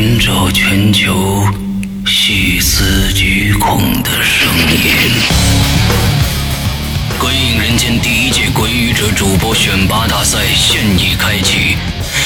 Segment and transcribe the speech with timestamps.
[0.00, 1.44] 寻找全球
[2.06, 5.10] 细思极恐的声音。
[7.18, 11.76] 鬼影人间第一届鬼语者主播选拔大赛现已开启，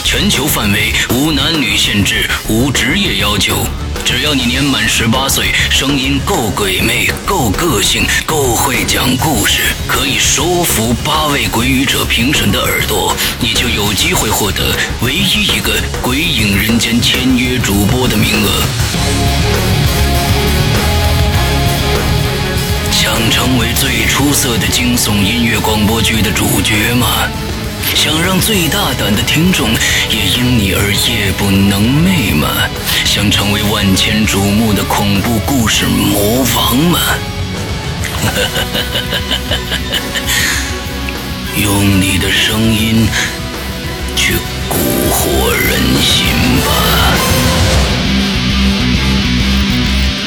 [0.04, 3.66] 全球范围无男女限制，无职业要求。
[4.05, 18.62] 只要你年满十八岁，声音够鬼魅、够个性、够会讲故事，可以收服八位鬼语者评审的耳朵，你就有机会获得唯一一个《鬼影人间》签约主播的名额。
[22.90, 27.29] 想成为最出色的惊悚音乐广播剧的主角吗？
[27.95, 29.69] 想让最大胆的听众
[30.11, 32.48] 也因你而夜不能寐吗？
[33.05, 36.98] 想成为万千瞩目的恐怖故事魔王吗？
[41.62, 43.06] 用你的声音
[44.17, 44.34] 去
[44.69, 44.75] 蛊
[45.11, 46.27] 惑人心
[46.65, 46.73] 吧！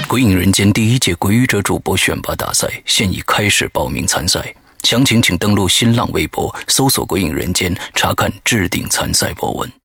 [0.07, 4.53] 《鬼影人间》第一届鬼语者主播选拔大赛现已开始报名参赛。
[4.85, 9.84] 详情请登录新浪微博，搜索“鬼影人间”，查看置顶参赛博文。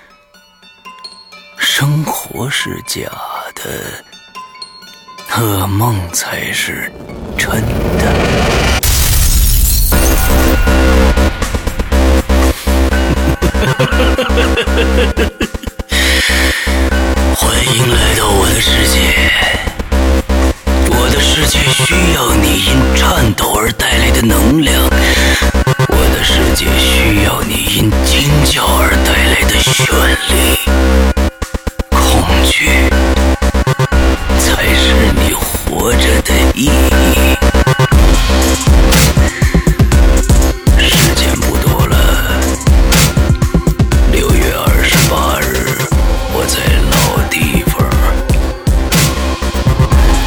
[1.63, 3.01] 生活是假
[3.53, 3.69] 的，
[5.29, 6.91] 噩梦才是
[7.37, 8.11] 真的。
[17.35, 19.31] 欢迎来到我的世界，
[20.89, 24.83] 我的世界需要你因颤抖而带来的能量。
[25.89, 29.93] 我的世界需要你因惊叫而带来的绚
[30.27, 30.57] 丽，
[32.61, 32.67] 去
[34.37, 36.69] 才是你活着的意义。
[40.77, 42.39] 时间不多了
[44.11, 45.65] 六月二十八日
[46.35, 46.59] 我在
[46.91, 46.93] 老
[47.29, 47.81] 地方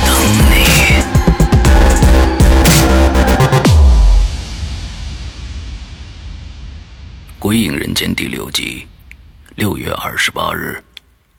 [0.05, 0.13] 等
[0.51, 0.53] 你
[7.39, 8.85] 归隐人间第六集
[9.55, 10.83] 六月二十八日。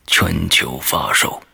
[0.08, 1.45] 全球发售。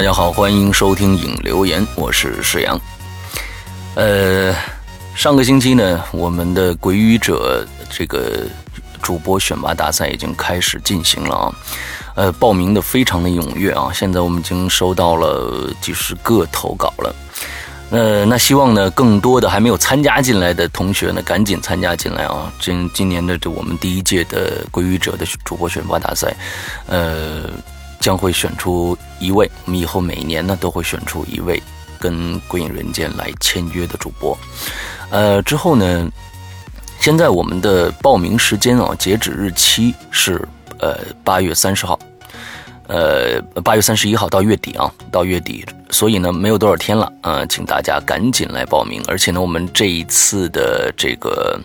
[0.00, 2.80] 大家好，欢迎收听影留言，我是石阳。
[3.96, 4.56] 呃，
[5.14, 8.46] 上个星期呢，我们的鬼语者这个
[9.02, 11.52] 主播选拔大赛已经开始进行了啊，
[12.14, 17.14] 呃，报名的非常的踊跃啊，现在我们已经收到了几十个投稿了。
[17.90, 22.50] 呃，那希望呢，更多的还没有参加进来的同学呢，赶紧参加进来啊！
[22.58, 26.34] 今今年的这我们第一届的鬼语者的主播选拔大赛，
[26.86, 27.42] 呃。
[28.00, 31.62] 将会选出一位，我们以后每年呢都会选出一位
[31.98, 34.36] 跟《鬼影人间》来签约的主播。
[35.10, 36.10] 呃，之后呢，
[36.98, 40.40] 现在我们的报名时间啊，截止日期是
[40.78, 41.98] 呃八月三十号，
[42.86, 49.02] 呃八月三十一号到月底啊，到月底，所以呢没有多少天了啊，请大家赶紧来报名。
[49.06, 51.60] 而且呢，我们这一次的这个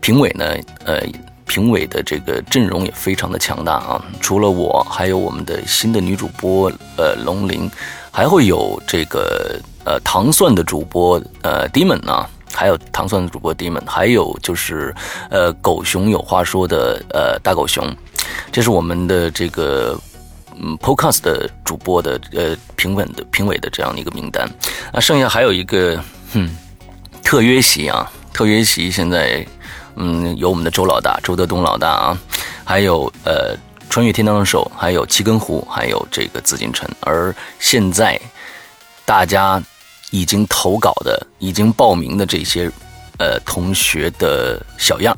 [0.00, 0.54] 评委呢，
[0.84, 1.02] 呃。
[1.50, 4.00] 评委的这个阵容也非常的强大啊！
[4.20, 7.68] 除了我，还有我们的新的女主播呃龙鳞，
[8.12, 14.94] 还会有这个呃糖蒜的主播呃 Demon 啊，还有糖蒜的主播 Demon，还有就是
[15.28, 17.84] 呃狗熊有话说的呃大狗熊，
[18.52, 19.98] 这是我们的这个
[20.56, 24.48] 嗯 Podcast 的主播的呃评委的评委的这样的一个名单
[24.92, 26.00] 啊，剩下还有一个
[26.32, 26.48] 哼
[27.24, 29.44] 特约席啊，特约席现在。
[29.96, 32.18] 嗯，有我们的周老大，周德东老大啊，
[32.64, 33.56] 还有呃，
[33.88, 36.88] 穿越天堂的手，还有七根湖，还有这个紫禁城。
[37.00, 38.20] 而现在
[39.04, 39.62] 大家
[40.10, 42.70] 已经投稿的、已经报名的这些
[43.18, 45.16] 呃同学的小样，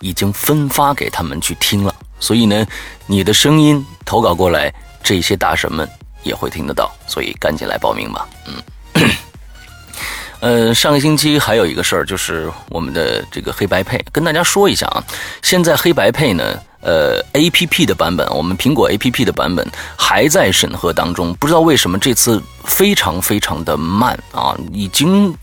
[0.00, 1.94] 已经分发给他们去听了。
[2.18, 2.66] 所以呢，
[3.06, 4.72] 你的声音投稿过来，
[5.02, 5.88] 这些大神们
[6.22, 6.90] 也会听得到。
[7.06, 8.54] 所以赶紧来报名吧，嗯。
[10.40, 15.04] 呃，上个星期还有一个事儿，就是我们的这个黑白配，跟大家说一下啊。
[15.42, 19.66] 现在黑白配呢，呃，A P P 的版本，我们苹果 A P P 的版本
[19.96, 22.42] 还在审核当中，不知道为什么这次。
[22.66, 25.34] 非常非常的慢啊，已经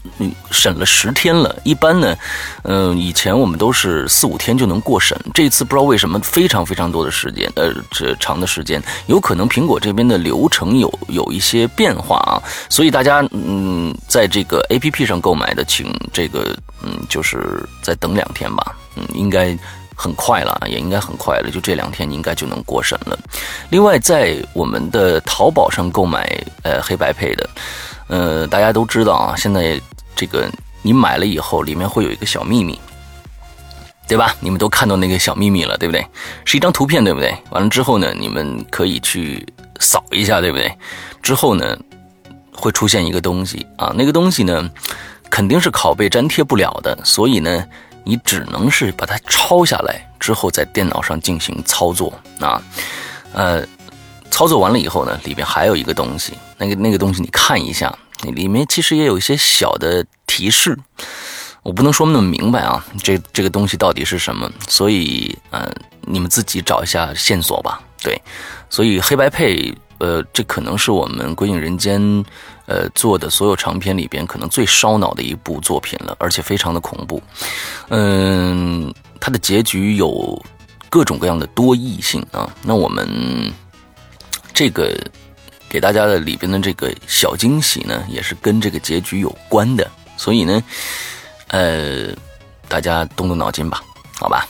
[0.51, 1.53] 审了十天了。
[1.63, 2.15] 一般呢，
[2.61, 12.37] 嗯，以前我们都是四五天就能过审，这次不知道为什么非常非常多的时间，呃，这长的时间，有可能苹果这边的流程有有一些变化啊，
[12.69, 19.57] 所以大家嗯，在这个 A P P 上购买的，请这个嗯，就是再等两天吧，嗯，应该。
[19.99, 23.17] 很快了，也应该很快了，就这两天你应该就能过审了。
[23.71, 26.29] 另外，在我们的淘宝上购买
[26.61, 27.49] 呃黑白配的，
[28.07, 29.81] 呃，大家都知道啊，现在
[30.15, 30.47] 这个
[30.83, 32.79] 你买了以后，里面会有一个小秘密，
[34.07, 34.35] 对吧？
[34.39, 36.05] 你们都看到那个小秘密了，对不对？
[36.45, 37.35] 是一张图片，对不对？
[37.49, 39.43] 完了之后呢，你们可以去
[39.79, 40.71] 扫一下，对不对？
[41.23, 41.75] 之后呢，
[42.53, 44.69] 会出现一个东西啊，那个东西呢，
[45.27, 47.65] 肯定是拷贝粘贴不了的，所以呢。
[48.07, 52.61] 你只能是把它抄下来之后，在电脑上进行操作啊，
[53.33, 53.67] 呃，
[54.31, 60.77] 操作完了以后呢，里面还有一个东西，那个那个东西你看一下，里面其实也有一些小的提示，
[61.63, 64.49] 我不能说那么明白啊，这这个东西到底是什么？
[64.69, 65.69] 所以，呃，
[66.03, 67.81] 你们自己找一下线索吧。
[68.01, 68.21] 对，
[68.69, 72.01] 所以黑白配，呃，这可能是我们《鬼影人间》。
[72.67, 77.23] 呃，做的所有长片里边，可能最烧脑的一部作品了，而且非常的恐怖。
[77.87, 80.37] 嗯，它的结局有
[80.89, 82.53] 各种各样的多异性啊。
[82.61, 83.07] 那我们
[84.53, 84.93] 这个
[85.69, 89.89] 给大家的里边的这个小惊喜呢，也是跟这个结局有关的。
[90.17, 90.61] 所以呢，
[91.47, 92.09] 呃，
[92.67, 93.81] 大家动动脑筋吧，
[94.19, 94.45] 好吧？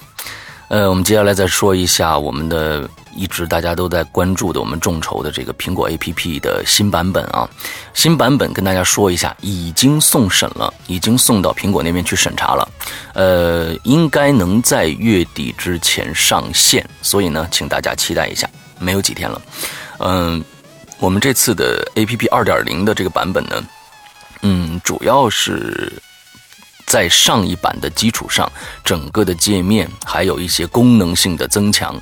[0.69, 2.89] 呃，我们接下来再说一下我们的。
[3.17, 7.49] 一直大家都在关注的，我们众筹的这个苹果 APP 的新版本啊，
[7.93, 12.69] 新版本跟大家说一下，已经送审了，已经送到苹果那边去审查了，
[13.13, 18.47] 呃，应该能在月底之前上线，所以呢，请大家期待一下，
[18.79, 19.41] 没有几天了。
[19.97, 20.43] 嗯，
[20.99, 23.63] 我们这次的 APP 二点零的这个版本呢，
[24.43, 25.91] 嗯，主要是。
[26.89, 28.49] 在上一版的基础上，
[28.81, 31.93] 整个的界面还有一些功能性的增强，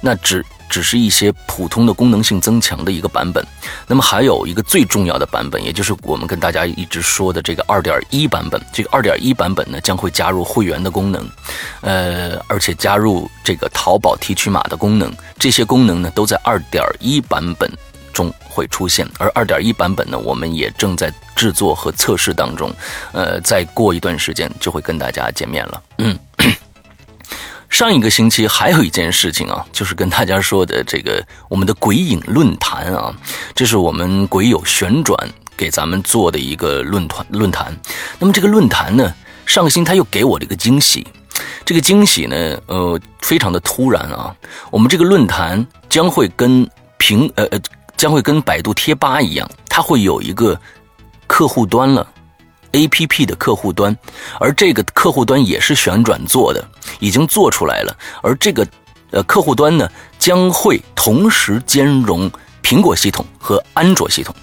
[0.00, 3.44] 那只只是一些普通的功能性增强的一个版本。
[3.86, 8.58] 那么还有一个最重要的版本，也就是我们跟大家一直说的这个二点一版本。
[8.72, 11.28] 这个二点一版本呢，将会加入会员的功能，
[11.82, 15.12] 呃，而且加入这个淘宝提取码的功能。
[15.38, 17.70] 这些功能呢，都在二点一版本。
[18.12, 22.74] 中会出现，而二点一版本呢，我们也正在制作和测试当中，
[23.12, 25.80] 呃，再过一段时间就会跟大家见面了。
[25.98, 26.18] 嗯，
[27.70, 33.14] 上一个星期还有一件事情啊，就是跟大家说的这个我们的鬼影论坛啊，
[33.54, 35.16] 这是我们鬼友旋转
[35.56, 37.74] 给咱们做的一个论坛论坛。
[38.18, 39.14] 那么这个论坛呢，
[39.46, 41.06] 上个星他又给我了一个惊喜，
[41.64, 42.36] 这个惊喜呢，
[42.66, 44.34] 呃，非常的突然啊，
[44.70, 47.60] 我们这个论坛将会跟平呃呃。
[47.96, 50.58] 将会跟百度贴吧一样，它会有一个
[51.26, 52.10] 客户端了
[52.72, 53.96] ，A P P 的客户端，
[54.38, 56.66] 而这个客户端也是旋转做的，
[56.98, 57.96] 已经做出来了。
[58.22, 58.66] 而这个
[59.10, 62.30] 呃客户端呢，将会同时兼容
[62.62, 64.34] 苹果系统和安卓系统。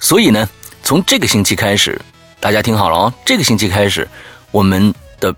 [0.00, 0.48] 所以呢，
[0.82, 2.00] 从这个星期开始，
[2.40, 4.08] 大家听好了哦，这个星期开始，
[4.50, 5.34] 我们的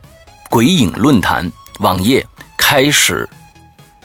[0.51, 3.29] 鬼影论坛网页开始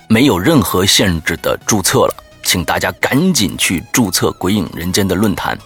[0.08, 2.16] 没有任何限制的注册了。
[2.44, 5.58] 请大家赶紧去注册“鬼影人间”的论坛。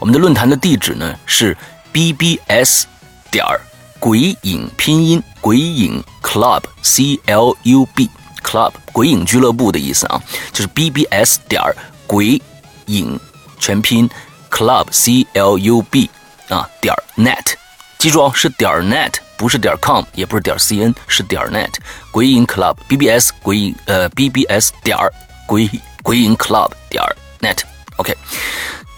[0.00, 1.56] 我们的论坛的地址呢是
[1.92, 2.84] bbs
[3.30, 3.60] 点儿
[3.98, 8.08] 鬼影拼音鬼影 club c l u b
[8.42, 10.22] club 鬼影俱乐部的意思啊，
[10.52, 12.40] 就是 bbs 点儿鬼
[12.86, 13.18] 影
[13.58, 14.08] 全拼
[14.50, 16.10] club c l u b
[16.48, 17.54] 啊点儿 net，
[17.98, 21.72] 记住哦，是点儿 net，不是点 com，也不是点 cn，是点 net。
[22.10, 25.12] 鬼影 club bbs 鬼影呃 bbs 点儿
[25.46, 25.68] 鬼。
[26.02, 27.00] 鬼影 club 点
[27.38, 28.12] net，OK，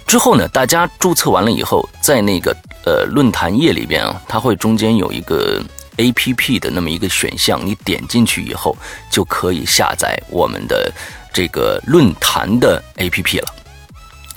[0.06, 5.62] 之后呢，大家注册完了以后，在那个呃论坛页里边啊，它会中间有一个
[5.96, 8.76] APP 的那么一个选项，你点进去以后
[9.10, 10.92] 就可以下载我们的
[11.32, 13.54] 这个论坛的 APP 了。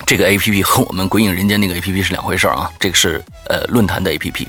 [0.05, 4.47] 这个 APP 和我们鬼影人间那个 APP 是两回事啊，这个是呃论坛的 APP，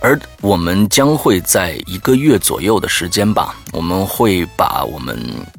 [0.00, 5.16] 而我们将会在一个月左右的时间吧，我们会把我们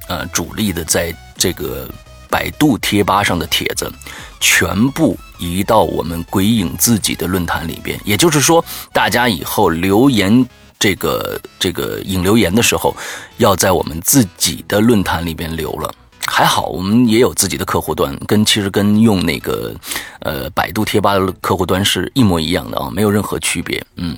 [0.08, 1.90] 呃主力的在这个
[2.30, 3.92] 百度贴吧上的帖子，
[4.40, 8.00] 全部移到我们鬼影自己的论坛里边。
[8.04, 8.64] 也就是说，
[8.94, 10.46] 大家以后留言
[10.78, 12.96] 这个这个引留言的时候，
[13.38, 15.94] 要在我们自己的论坛里边留了。
[16.28, 19.72] 还好，我们也有自己的客户端，跟其实跟用那个
[20.22, 23.82] 呃百度贴吧的客户端是一模一样的啊，没有任何区别。
[23.98, 24.18] 嗯，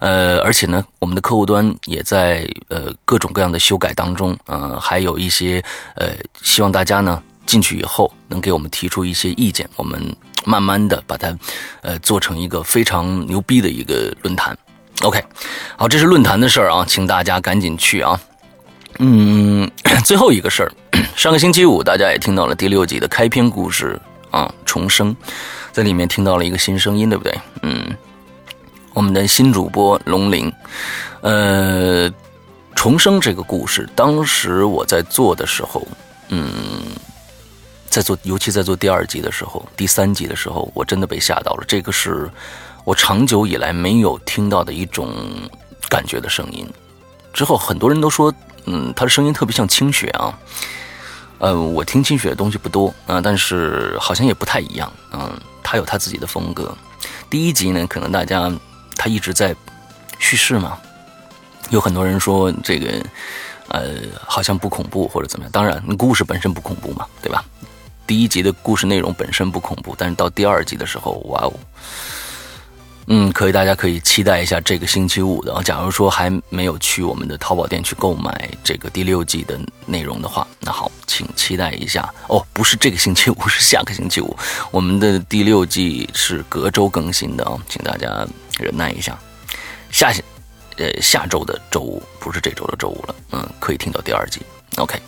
[0.00, 5.62] 呃，而且呢，我们的客户端也在呃各种各样的修改当中，呃，还有一些
[5.96, 10.00] 呃，希望大家呢进去以后能给我们提出一些意见，我们
[10.44, 11.36] 慢慢的把它
[11.80, 14.56] 呃做成一个非常牛逼的一个论坛。
[15.02, 15.20] OK，
[15.76, 18.20] 好，这是论坛的事儿啊，请大家赶紧去啊。
[19.00, 19.68] 嗯，
[20.04, 20.70] 最后一个事儿，
[21.16, 25.16] 上个星期五大家也听到了第六集的开篇故事啊，重生，
[25.72, 27.36] 在里面听到了一个新声音，对不对？
[27.62, 27.84] 嗯，
[28.94, 30.52] 我们的新主播龙鳞，
[31.22, 32.08] 呃，
[32.76, 35.84] 重生这个故事，当时我在做的时候，
[36.28, 36.48] 嗯，
[37.90, 41.64] 在做，尤其在做第二集的时候，第三集的时候，我真的被吓到了。
[41.66, 42.30] 这个是
[42.84, 45.12] 我长久以来没有听到的一种
[45.88, 46.66] 感觉的声音。
[47.32, 48.32] 之后很多人都说。
[48.66, 50.38] 嗯，他的声音特别像清雪啊，
[51.38, 55.32] 呃，我听清雪的东西不多啊，但是好像也不太一样，嗯，
[55.62, 56.72] 他有他自己的风格。
[57.30, 58.52] 第一集呢，可能大家
[58.96, 59.56] 他一直在
[60.18, 60.78] 叙事嘛，
[61.70, 63.02] 有很多人说这个
[63.68, 63.94] 呃
[64.26, 67.42] 好像不恐怖或者怎么样，当然故事本身不恐怖嘛，对吧？
[68.10, 71.52] 第一集的故事内容本身不恐怖，但是到第二集的时候，哇哦！
[73.06, 75.62] 嗯，可以，大家可以期待一下这个星期五的。
[75.62, 82.44] 假如说还没有去我们的淘宝店去购买这个第六季的内容的话，那好，请期待一下哦。
[82.52, 84.36] 不是这个星期五，是下个星期五。
[84.72, 88.26] 我们的第六季是隔周更新的啊，请大家
[88.58, 89.16] 忍耐一下。
[89.92, 90.12] 下
[90.78, 93.14] 呃下周的周五，不是这周的周五了。
[93.30, 94.40] 嗯，可以听到第二季。
[94.78, 95.00] OK。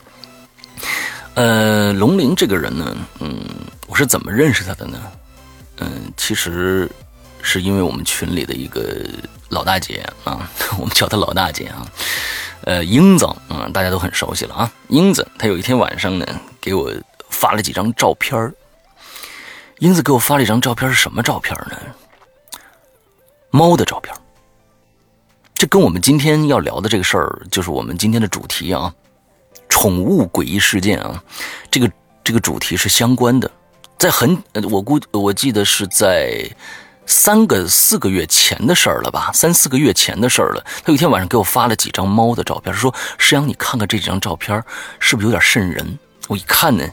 [1.34, 3.38] 呃，龙鳞这个人呢，嗯，
[3.86, 5.00] 我是怎么认识他的呢？
[5.78, 6.90] 嗯，其实
[7.40, 9.02] 是因为我们群里的一个
[9.48, 11.86] 老大姐啊， 我们叫她老大姐啊，
[12.64, 14.72] 呃，英子，嗯，大家都很熟悉了啊。
[14.88, 16.26] 英子，她有一天晚上呢，
[16.60, 16.92] 给我
[17.30, 18.52] 发了几张照片
[19.78, 21.76] 英子给我发了一张照片，是什么照片呢？
[23.50, 24.14] 猫的照片。
[25.54, 28.94] 这跟我们今天要聊的这个事儿，就是我们今天的主题啊。
[29.72, 31.24] 宠物诡异事件啊，
[31.70, 31.90] 这个
[32.22, 33.50] 这个主题是相关的，
[33.98, 34.36] 在很
[34.70, 36.46] 我估我记得是在
[37.06, 40.62] 三个四个月前的事儿了吧，三四个月前的事儿了。
[40.84, 44.62] 他有一天晚上给我发了几张猫的照片，说：“石阳，你看看这几张照片，
[45.00, 45.98] 是不是有点瘆人？”
[46.28, 46.86] 我一看呢，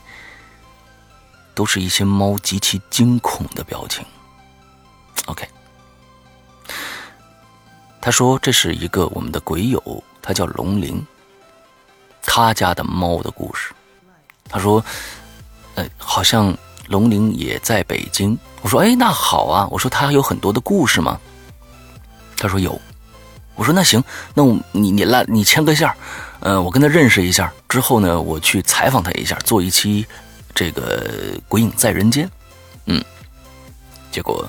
[1.53, 4.05] 都是一些猫极其惊恐的表情。
[5.25, 5.45] OK，
[8.00, 11.05] 他说这是一个我们的鬼友，他叫龙鳞。
[12.31, 13.74] 他家的猫的故事，
[14.48, 14.86] 他说
[15.74, 16.55] ：“呃，好像
[16.88, 21.19] 龙玲也在北京。”我说：“哎，那好啊。”我说：“他有很多的故事吗？”
[22.38, 22.79] 他说：“有。”
[23.57, 24.01] 我说：“那行，
[24.36, 25.91] 那我你你来你牵个线
[26.39, 30.05] 呃，我跟他认识一下之后呢，我去采访他一下，做一期
[30.53, 32.27] 这个《鬼影在人间》。
[32.86, 33.03] 嗯，
[34.12, 34.48] 结果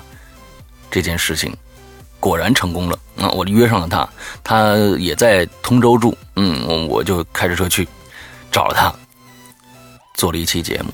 [0.90, 1.56] 这件事情。
[2.20, 3.28] 果然成功了啊！
[3.30, 4.08] 我约上了他，
[4.44, 6.16] 他也在通州住。
[6.36, 7.88] 嗯，我就开着车去
[8.52, 8.94] 找他，
[10.14, 10.92] 做了一期节目。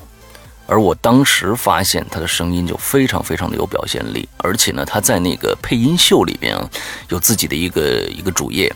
[0.65, 6.69] 而我当时发现他的声音就非常非常的有表现力，而且呢，他在那个配音秀里边啊，
[7.09, 8.73] 有自己的一个一个主页。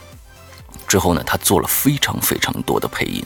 [0.88, 3.24] 之后呢，他做了非常非常多的配音。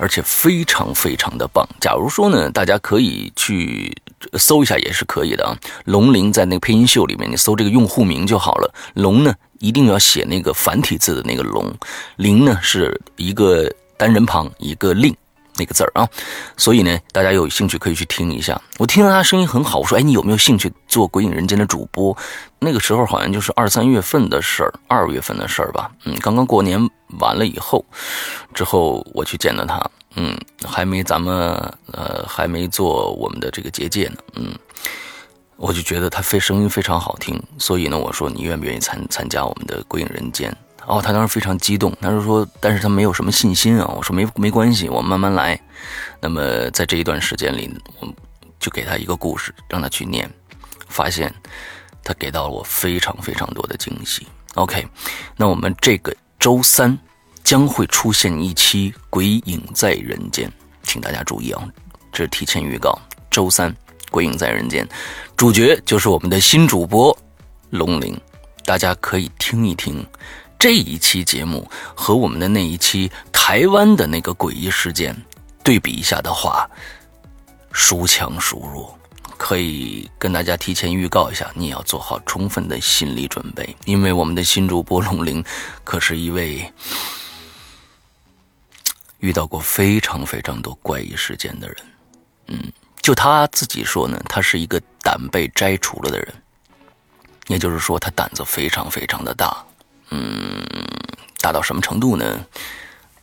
[0.00, 1.68] 而且非常非常的棒。
[1.80, 3.92] 假如说呢，大家可以去
[4.38, 5.56] 搜一下，也是可以的啊。
[5.84, 8.74] 龙鳞在那个配音秀里面，你搜这个用户名就好了。
[8.94, 11.72] 龙呢，一定要写那个繁体字的那个龙，
[12.16, 15.14] 鳞呢是一个单人旁一个令。
[15.60, 16.08] 那个字儿啊，
[16.56, 18.62] 所以呢，大家有兴趣可以去听一下。
[18.78, 22.16] 我听到他声音很好，我说：“哎，你有没有兴趣做《鬼影人间》的主播？”
[22.60, 25.90] 那个时候好像就是二三月份的事儿，二月份的事儿吧。
[26.04, 26.78] 嗯，刚刚过年
[27.18, 27.84] 完了以后，
[28.54, 31.34] 之后我去见到他，嗯，还没咱们
[31.92, 34.52] 呃还没做我们的这个结界呢，嗯，
[35.56, 40.50] 我就觉得他非声音非常好听，所以呢，我说你愿不愿意参参加我们的《鬼影人间》？
[40.86, 43.86] 哦，他当时非常激动，他是说，但是他没有什么信心啊。
[43.94, 45.60] 我说没没关系，我慢慢来。
[46.18, 48.08] 那么在这一段时间里，我
[48.58, 50.28] 就给他一个故事，让他去念，
[50.88, 51.30] 发现
[52.02, 54.26] 他给到了我非常非常多的惊喜。
[54.54, 54.88] OK，
[55.36, 56.98] 那我们这个周三
[57.48, 60.46] 将会出现一期《鬼影在人间》，
[60.82, 61.66] 请大家注意啊，
[62.12, 62.92] 这是提前预告。
[63.30, 63.72] 周三
[64.10, 64.84] 《鬼影在人间》，
[65.34, 67.18] 主角就是我们的新主播
[67.70, 68.14] 龙鳞，
[68.66, 70.06] 大家可以听一听。
[70.58, 75.16] 这一期节目和我们的那一期台湾的那个诡异事件
[75.64, 76.68] 对比一下的话，
[77.72, 78.94] 孰强孰弱？
[79.38, 85.42] 可以跟大家提前预告一下，你要做好充分的心理准备，因为我们的新主播龙鳞
[85.82, 86.70] 可是一位
[89.18, 91.76] 遇到过非常非常多怪异事件的人。
[92.48, 96.34] 嗯，就他自己说呢，他是一个胆被摘除了的人，
[97.48, 99.64] 也就是说，他胆子非常非常的大。
[100.10, 100.64] 嗯，
[101.40, 102.44] 大到什么程度呢？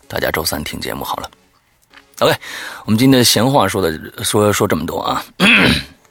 [0.07, 1.31] 大家周三听节目好了。
[2.19, 2.33] OK，
[2.85, 5.25] 我们今天闲话说的说说这么多啊。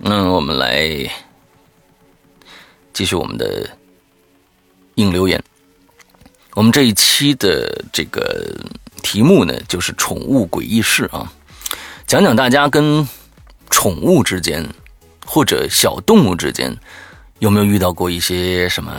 [0.01, 1.09] 嗯，我们来
[2.93, 3.71] 继续我们的
[4.97, 5.43] 应留言。
[6.55, 8.53] 我们这一期的这个
[9.05, 11.31] 题目呢，就是宠物诡异事啊，
[12.09, 13.09] 讲讲大家跟
[13.71, 14.69] 宠物之间
[15.25, 16.77] 或者小动物之间
[17.39, 18.93] 有没有遇到过一些什么。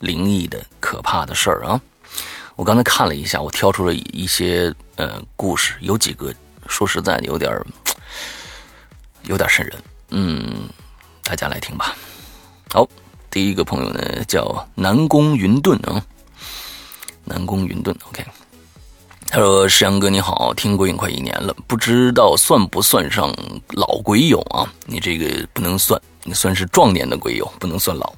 [0.00, 1.80] 灵异的、可怕的事儿啊！
[2.54, 6.32] 我刚才看了一下，我挑出了一些呃故事，有几个
[6.68, 7.52] 说实在的有点
[9.24, 9.76] 有点瘆人。
[10.10, 10.68] 嗯，
[11.24, 11.96] 大家来听吧。
[12.72, 12.88] 好，
[13.28, 16.00] 第一个朋友呢叫南宫云顿啊，
[17.24, 18.24] 南宫云顿，OK。
[19.30, 23.32] 他说：“石阳哥你好，听鬼影快一年了，不知道算不算上
[23.72, 24.66] 老鬼友啊？
[24.86, 28.12] 你这个不能算。”你算是壮年的鬼友，不能算老。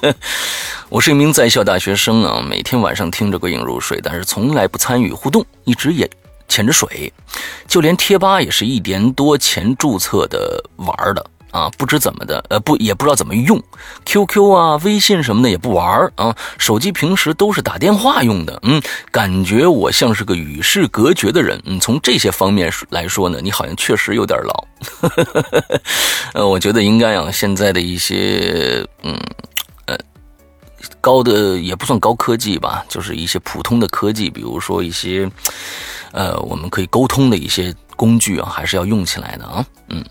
[0.88, 6.08] 我是一名在校大学生啊，每天晚上听着鬼影入睡，但是从来不参与互动，一直也
[6.48, 7.12] 潜着水，
[7.68, 11.26] 就连贴吧也是一年多前注册的玩的。
[11.50, 13.62] 啊，不知怎么的，呃，不，也不知道怎么用
[14.04, 24.64] ，QQ 啊、微信什么的也不玩啊，手机平时都是打电话用的，嗯，感觉我像是个与世隔绝的人，嗯，从这些方面来说呢，你好像确实有点老，
[26.34, 29.18] 呃，我觉得应该啊，现在的一些，嗯，
[29.86, 29.96] 呃，
[31.00, 35.30] 高的也不算高科技吧，就是一些普通的科技，比如说一些，
[36.12, 39.64] 呃，我们可以沟通的一些工具啊，还是要用起来的啊。
[39.88, 40.04] 嗯，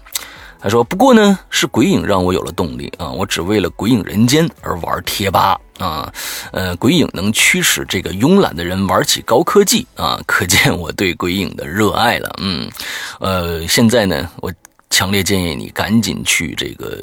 [0.66, 6.12] 他说，不过呢，是鬼影让我有了动力啊，我只为了鬼影人间而玩贴吧啊。
[6.52, 12.36] 呃，鬼影能驱使这个慵懒的人玩起高科技啊，可见我对鬼影的热爱了。
[12.42, 12.68] 嗯，
[13.20, 14.52] 呃，现在呢，我
[14.90, 17.00] 强烈建议你赶紧去这个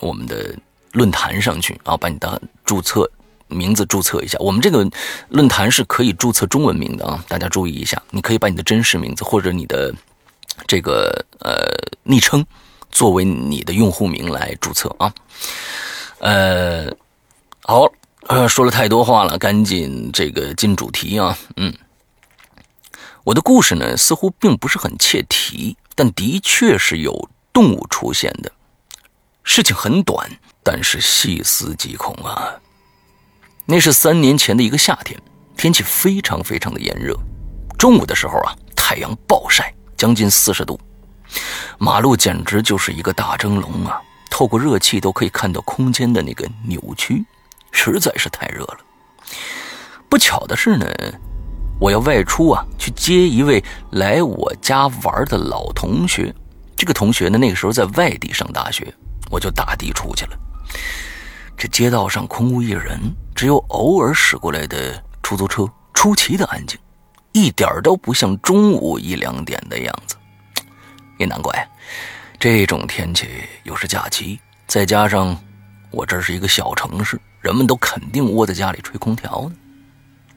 [0.00, 0.56] 我们的
[0.92, 3.06] 论坛上去啊，把你的注册。
[3.48, 4.90] 名字注册一下，我们这个
[5.28, 8.02] 论坛是可以注册中文名的啊，大家注意一下。
[8.08, 9.94] 你可以把你的真实名字或者你的
[10.66, 11.68] 这个呃
[12.02, 12.42] 昵称
[12.92, 15.12] 作为你的用户名来注册啊。
[16.20, 16.88] 呃，
[17.64, 17.90] 好，
[18.28, 21.36] 呃，说了太多话了，赶紧这个进主题啊。
[21.56, 21.74] 嗯，
[23.24, 28.52] 我的故事呢似乎并不是很切题，但的确是有动物出现的。
[29.42, 30.30] 事情很短，
[30.62, 32.60] 但是细思极恐啊。
[33.66, 35.20] 那是三年前的一个夏天，
[35.56, 37.16] 天气非常非常的炎热。
[37.76, 40.78] 中午的时候啊，太阳暴晒，将近四十度，
[41.78, 44.00] 马路简直就是一个大蒸笼啊！
[44.30, 47.24] 透过热气都可以看到空间的那个扭曲，
[47.70, 48.78] 实在是太热了。
[50.08, 50.86] 不巧的是呢，
[51.78, 56.34] 我要外出啊，去接一位来我家玩的老同学。
[56.76, 58.92] 这个同学呢，那个时候在外地上大学，
[59.30, 60.38] 我就打的出去了。
[61.56, 62.98] 这街道上空无一人，
[63.34, 66.78] 只有偶尔驶过来的出租车，出奇的安静，
[67.32, 70.16] 一点都不像中午一两点的样子。
[71.22, 71.68] 也难怪，
[72.38, 73.28] 这种天气
[73.62, 75.36] 又是假期，再加上
[75.90, 79.54] 我这是一个小城市，人们都肯定窝在家里吹空调呢。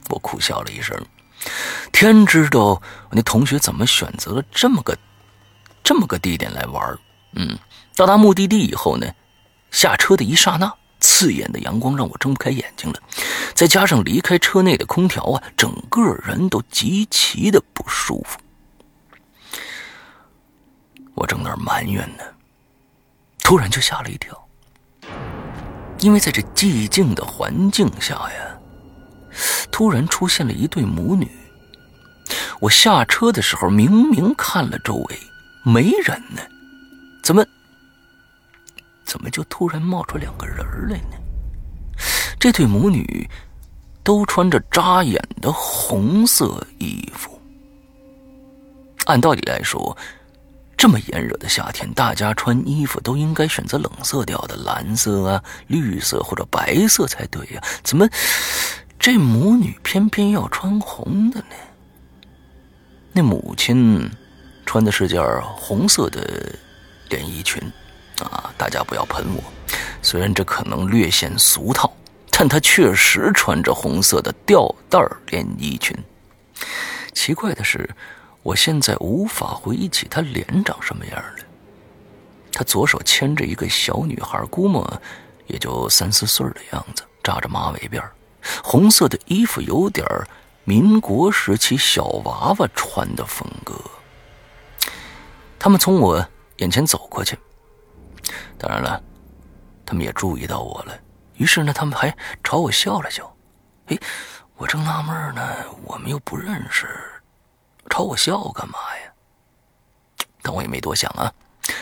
[0.10, 0.95] 我苦笑了一声，
[1.91, 4.95] 天知道我那同学怎么选择了这么个
[5.84, 6.98] 这么个地点来玩。
[7.34, 7.58] 嗯，
[7.95, 9.08] 到达目的地以后呢，
[9.71, 10.71] 下车的一刹那。
[11.02, 13.00] 刺眼的阳光让我睁不开眼睛了，
[13.54, 18.39] 再加上离开车内的空调啊，整个人都极其的不舒服。
[21.15, 22.23] 我正那儿埋怨呢，
[23.39, 24.47] 突然就吓了一跳，
[25.99, 28.60] 因为在这寂静的环境下呀，
[29.71, 31.30] 突然出现了一对母女。
[32.60, 35.19] 我下车的时候明明看了周围
[35.63, 36.41] 没人呢，
[37.23, 37.45] 怎么？
[39.06, 40.58] 怎么就突然冒出两个人
[40.89, 41.17] 来呢？
[42.39, 43.30] 这对母女
[44.04, 47.39] 都穿着扎眼的红色衣服。
[49.06, 49.95] 按道理来说，
[50.86, 57.63] 这么炎热的夏天，大家穿衣服都应该选择冷色调的，蓝色啊、绿色或者白色才对呀。
[57.82, 58.08] 怎么
[59.00, 61.56] 这母女偏偏要穿红的呢？
[63.13, 64.08] 那母亲
[64.63, 65.19] 穿的是件
[65.56, 66.54] 红色的
[67.10, 67.60] 连衣裙。
[68.19, 69.43] 啊，大家不要喷我。
[70.04, 71.91] 虽然这可能略显俗套，
[72.30, 75.00] 但她确实穿着红色的吊带
[75.32, 75.98] 连衣裙。
[77.12, 77.89] 奇怪的是，
[78.45, 81.43] 我现在无法回忆起她脸长什么样了。
[82.51, 85.01] 她左手牵着一个小女孩，估摸
[85.47, 88.03] 也就三四岁的样子，扎着马尾辫
[88.63, 90.05] 红色的衣服有点
[90.63, 93.73] 民国时期小娃娃穿的风格。
[95.58, 96.23] 他们从我
[96.58, 97.36] 眼前走过去。
[98.60, 99.01] 当然了，
[99.84, 100.95] 他们也注意到我了，
[101.34, 103.36] 于是呢，他们还朝我笑了笑。
[103.88, 103.97] 哎，
[104.55, 105.41] 我正纳闷呢，
[105.84, 106.88] 我们又不认识，
[107.89, 109.13] 朝我笑干嘛呀？
[110.41, 111.34] 但我也没多想啊，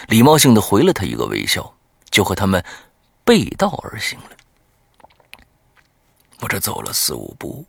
[0.08, 1.76] 礼貌性的回了他一个微笑，
[2.10, 2.64] 就和他们
[3.24, 4.30] 背道而行了。
[6.42, 7.66] 我这走了四五步，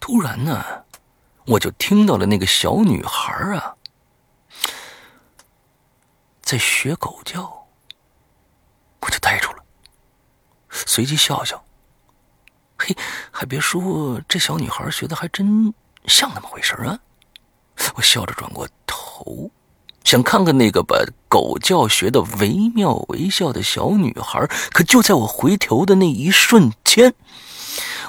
[0.00, 0.84] 突然呢，
[1.46, 3.76] 我就听到了那个小女孩啊，
[6.42, 7.66] 在学狗叫。
[9.00, 9.62] 我就呆住了，
[10.70, 11.62] 随即笑笑。
[12.78, 12.96] 嘿，
[13.30, 15.74] 还别说，这小女孩学的还真
[16.06, 16.98] 像那么回事啊！
[17.96, 19.50] 我笑着转过头，
[20.04, 20.96] 想看看那个把
[21.28, 24.46] 狗叫学的惟妙惟肖的小女孩。
[24.72, 27.14] 可就在我回头的那一瞬间，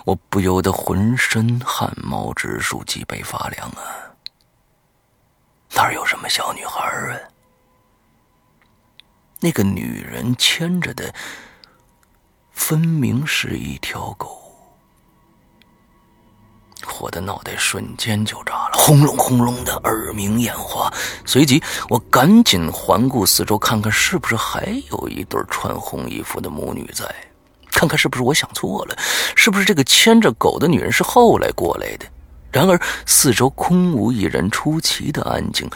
[0.06, 4.14] 我不由得浑身汗毛直竖，脊背发凉啊！
[5.76, 7.20] 哪有什么小女孩啊？
[9.40, 11.14] 那个女人牵着的，
[12.52, 14.45] 分明是一条狗。
[17.00, 20.92] 我的脑袋瞬间就炸了，轰隆轰隆的，耳鸣眼花。
[21.26, 27.06] 随即，我赶紧环顾四周，看看是不是还有一对穿红衣服的母女在，
[27.72, 28.96] 看看是不是我想错了，
[29.36, 32.06] 是不是这个牵着狗的女人是后来过来的。
[32.52, 35.70] 然而，四周空无一人，出奇的安静。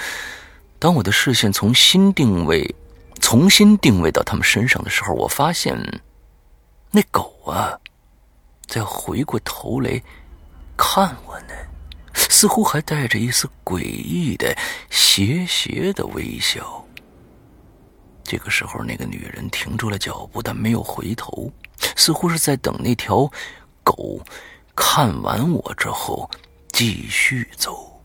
[0.77, 2.75] 当我的视线从新定位。
[3.21, 5.77] 重新定位到他们身上的时候，我发现
[6.89, 7.77] 那狗啊，
[8.65, 10.01] 在回过头来
[10.81, 11.53] 看我呢，
[12.13, 14.55] 似乎还带着一丝诡异的
[14.89, 16.85] 邪邪的微笑。
[18.23, 21.51] 这个时候，那个女人停住了脚步，但没有回头，
[21.97, 23.29] 似乎是在等那条
[23.83, 24.21] 狗
[24.73, 26.31] 看完我之后
[26.71, 28.01] 继续走。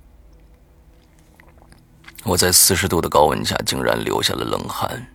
[2.24, 5.06] 我在四十度的高温下竟然流下了冷汗，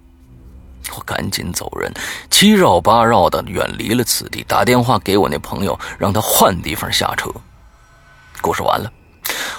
[0.95, 1.91] 我赶紧走人，
[2.29, 7.29] 七绕八绕的远离了此地，打电话给我那朋友，让他换地方下车。
[8.41, 8.91] 故事完了，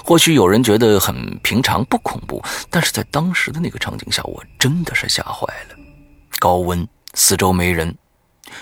[0.04, 5.76] 或许有人觉得很平常不恐怖，但是在当时的那个场景下，我真的是吓坏了。
[6.38, 7.94] 高温，四周没人，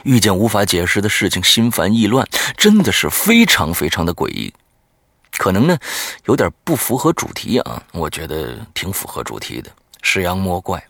[0.03, 2.27] 遇见无法解释的事情，心烦意乱，
[2.57, 4.53] 真的是非常非常的诡异。
[5.37, 5.79] 可能呢，
[6.25, 9.71] 有点不符合主题啊，我觉得挺符合主题的，
[10.11, 10.83] 是阳莫怪。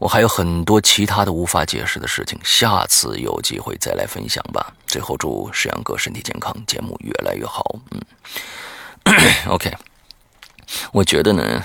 [0.00, 4.74] 我还有很多其他的无法解释的事情，下次有机会再来分享吧。
[4.88, 7.78] 最后祝石阳哥身体健康，节目越来越好。
[7.92, 8.02] 嗯
[9.46, 9.72] ，OK，
[10.92, 11.64] 我觉得呢，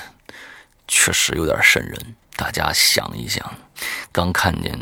[0.88, 2.16] 确实有点瘆人。
[2.36, 3.44] 大家想一想，
[4.12, 4.80] 刚看见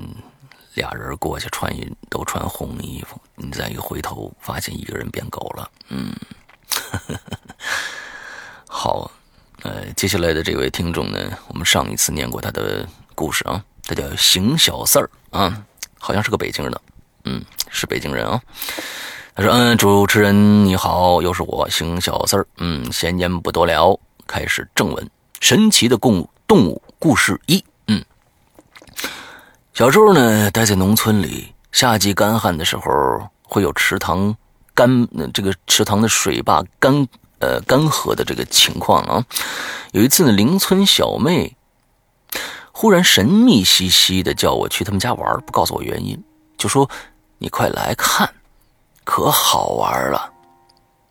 [0.74, 6.14] 俩人过去穿一都穿红衣服，你再一回头发现一个人变狗了，嗯。
[8.68, 9.10] 好，
[9.64, 11.18] 呃，接下来的这位听众呢，
[11.48, 15.64] 我们上一次念过他的故事啊，他叫邢小四儿啊，
[16.00, 16.82] 好像是个北京人的，
[17.26, 18.42] 嗯，是北京人啊。
[19.36, 22.46] 他说：“嗯，主持人你好，又是我邢小四儿。
[22.58, 25.10] 嗯，闲言不多聊，开始正文。
[25.40, 27.64] 神奇的共动物故事一。
[27.88, 28.04] 嗯，
[29.74, 34.36] 小时候呢，待在农村里，夏季干旱的时候，会有池塘。”
[34.76, 37.06] 干，这个池塘的水坝干，
[37.40, 39.26] 呃，干涸的这个情况啊。
[39.92, 41.56] 有一次呢，邻村小妹
[42.72, 46.22] 忽然神秘兮兮的叫我去他们家玩，不告诉我原因，
[46.58, 46.90] 就说
[47.38, 48.34] 你快来看，
[49.04, 50.32] 可好玩了。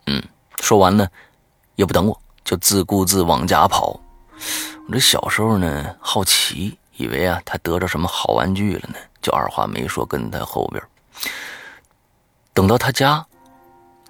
[0.06, 0.22] 嗯，
[0.60, 1.08] 说完呢，
[1.76, 4.00] 也不等我，就自顾自往家跑。
[4.86, 10.82] 我这小时候呢，好奇，以为啊，他得着什么好玩具了呢，就二话没说跟在后边。
[12.52, 13.24] 等到他家。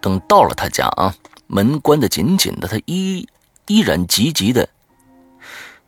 [0.00, 1.12] 等到了他家啊，
[1.48, 3.26] 门关得紧紧的，他依
[3.66, 4.68] 依然急急的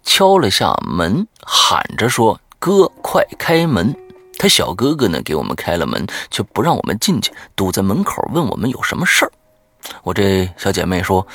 [0.02, 3.94] 敲了下门，喊着说：“哥，快开门！”
[4.38, 9.32] 他小哥哥呢，给我们开了门，却不让我们进去，堵在门口问我们有什么事儿。
[10.02, 11.26] 我这小姐妹说：“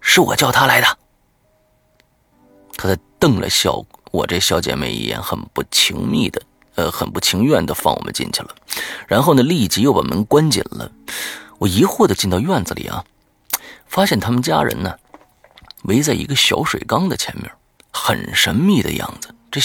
[0.00, 0.86] 是我叫他来的。”
[2.76, 6.42] 他瞪了小我这小姐妹一眼，很不情密的，
[6.74, 8.48] 呃，很不情愿的放我们进去了，
[9.06, 10.90] 然后呢，立即又把门关紧了。
[11.58, 13.04] 我疑惑的进到院子里啊，
[13.92, 14.96] 发现他们家人呢
[15.84, 17.52] 围在一个小水缸的前面，
[17.92, 19.34] 很神秘的样子。
[19.50, 19.60] 这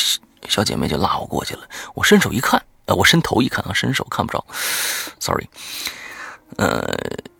[0.50, 1.62] 小姐妹就拉我过去了。
[1.94, 4.46] 我伸手一看，呃，我伸头一看啊，伸手看不着
[5.18, 5.48] ，sorry。
[6.58, 6.86] 呃，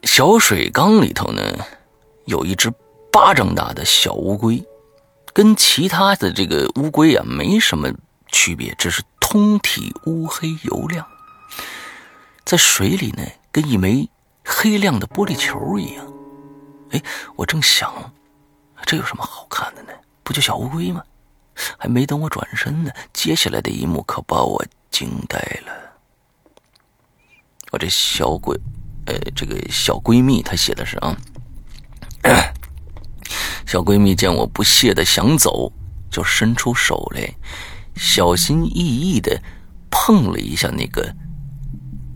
[0.04, 1.42] 小水缸里头呢
[2.24, 2.72] 有一只
[3.12, 4.66] 巴掌大的小乌龟，
[5.34, 7.92] 跟其他的这个乌龟啊没什么
[8.32, 11.06] 区别，只是通体乌黑油亮，
[12.46, 14.10] 在水里呢跟一枚。
[14.50, 16.06] 黑亮的玻璃球一样，
[16.92, 17.02] 哎，
[17.36, 18.14] 我正想，
[18.86, 19.90] 这有什么好看的呢？
[20.24, 21.04] 不就小乌龟吗？
[21.78, 25.74] 还没等我转身呢，接下来的一幕可把我惊呆了。
[27.72, 28.58] 我这小闺，
[29.06, 31.18] 呃，这个小闺蜜，她写的是啊，
[33.66, 35.72] 小闺蜜见我不屑的想走，
[36.10, 37.34] 就伸出手来，
[37.96, 39.42] 小心翼翼的
[39.90, 41.14] 碰了一下那个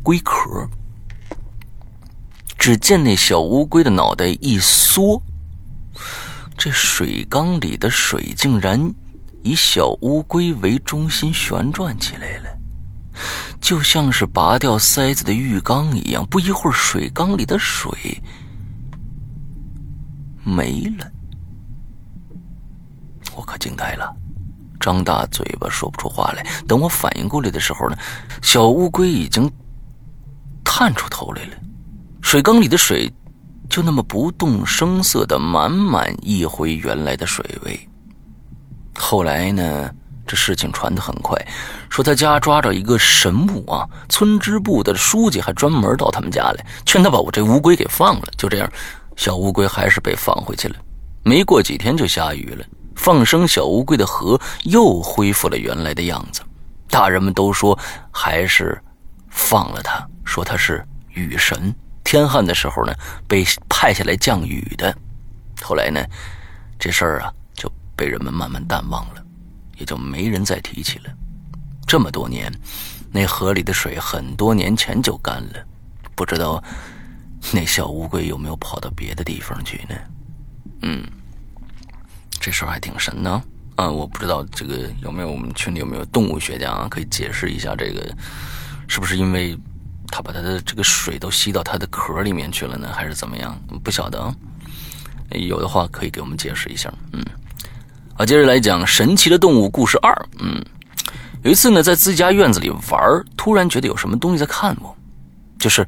[0.03, 0.69] 龟壳。
[2.61, 5.19] 只见那小乌龟的脑袋一缩，
[6.55, 8.79] 这水缸里的水竟然
[9.41, 12.55] 以小乌龟为中心旋转起来了，
[13.59, 16.23] 就像是拔掉塞子的浴缸一样。
[16.27, 17.91] 不一会儿，水缸里的水
[20.43, 21.11] 没了，
[23.35, 24.15] 我可惊呆了，
[24.79, 26.45] 张大嘴巴说不出话来。
[26.67, 27.97] 等我反应过来的时候呢，
[28.43, 29.51] 小乌龟已经
[30.63, 31.57] 探出头来了。
[32.31, 33.11] 水缸里的水，
[33.69, 37.77] 就那么不动声色的满满溢回原来的水位。
[38.97, 39.91] 后来呢，
[40.25, 41.37] 这事情传得很快，
[41.89, 48.29] 说他家抓着一个神物啊，村支部的书记还专门到他们家来，劝他把我这乌龟给放了。
[48.37, 48.71] 就这样，
[49.17, 50.75] 小乌龟还是被放回去了。
[51.25, 52.65] 没过几天就下雨了，
[52.95, 56.39] 放生小乌龟的河又恢复了原来的样子。
[56.89, 57.77] 大人们都说
[58.09, 58.81] 还是
[59.29, 61.75] 放了他，说他是雨神。
[62.03, 62.93] 天旱的时候呢，
[63.27, 64.95] 被派下来降雨的。
[65.61, 66.03] 后来呢，
[66.79, 69.23] 这事儿啊就被人们慢慢淡忘了，
[69.77, 71.05] 也就没人再提起了。
[71.87, 72.51] 这么多年，
[73.11, 75.65] 那河里的水很多年前就干了，
[76.15, 76.63] 不知道
[77.51, 79.95] 那小乌龟有没有跑到别的地方去呢？
[80.83, 81.05] 嗯，
[82.39, 83.29] 这事儿还挺神的
[83.75, 83.89] 啊！
[83.89, 88.15] 我不知道这个有没有我们群里有没有动物学家啊，可以解释一下这个
[88.87, 89.57] 是不是因为
[90.11, 93.57] 它把它的这个水都吸到它的壳里面去了呢，还是怎么样？
[93.83, 94.35] 不晓得啊。
[95.31, 96.93] 有的话可以给我们解释一下。
[97.13, 97.25] 嗯，
[98.17, 100.13] 啊，接着来讲神奇的动物故事二。
[100.39, 100.61] 嗯，
[101.41, 104.93] 有一次呢，在自家院子里玩，突然觉得有什么东西在看我，
[105.57, 105.87] 就是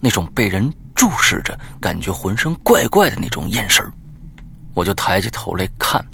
[0.00, 3.88] 那种被人注视着，感觉浑身怪怪的那种眼神
[4.74, 6.04] 我就抬起头来看，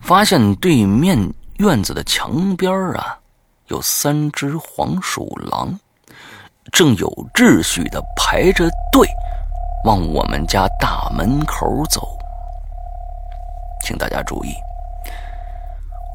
[0.00, 1.18] 发现对面
[1.58, 3.18] 院子的墙边啊，
[3.72, 5.80] 有三只黄鼠狼，
[6.70, 9.08] 正有秩序的排着队。
[9.86, 12.18] 往我们家大门口走，
[13.82, 14.54] 请大家注意，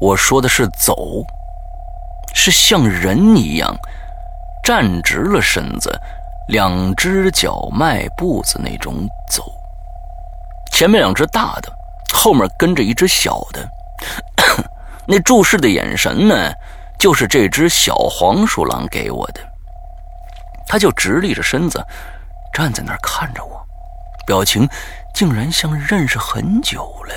[0.00, 1.26] 我说的是走，
[2.32, 3.76] 是像人一样
[4.62, 5.90] 站直了身子，
[6.46, 8.94] 两只脚迈步子那种
[9.28, 9.52] 走。
[10.70, 11.70] 前面两只大的，
[12.14, 13.68] 后面跟着一只小的。
[15.10, 16.52] 那注视的眼神呢，
[16.98, 19.40] 就是这只小黄鼠狼给我的。
[20.66, 21.82] 他就直立着身子，
[22.52, 23.58] 站在那儿看着我。
[24.26, 24.68] 表情
[25.14, 27.14] 竟然像认识很久了，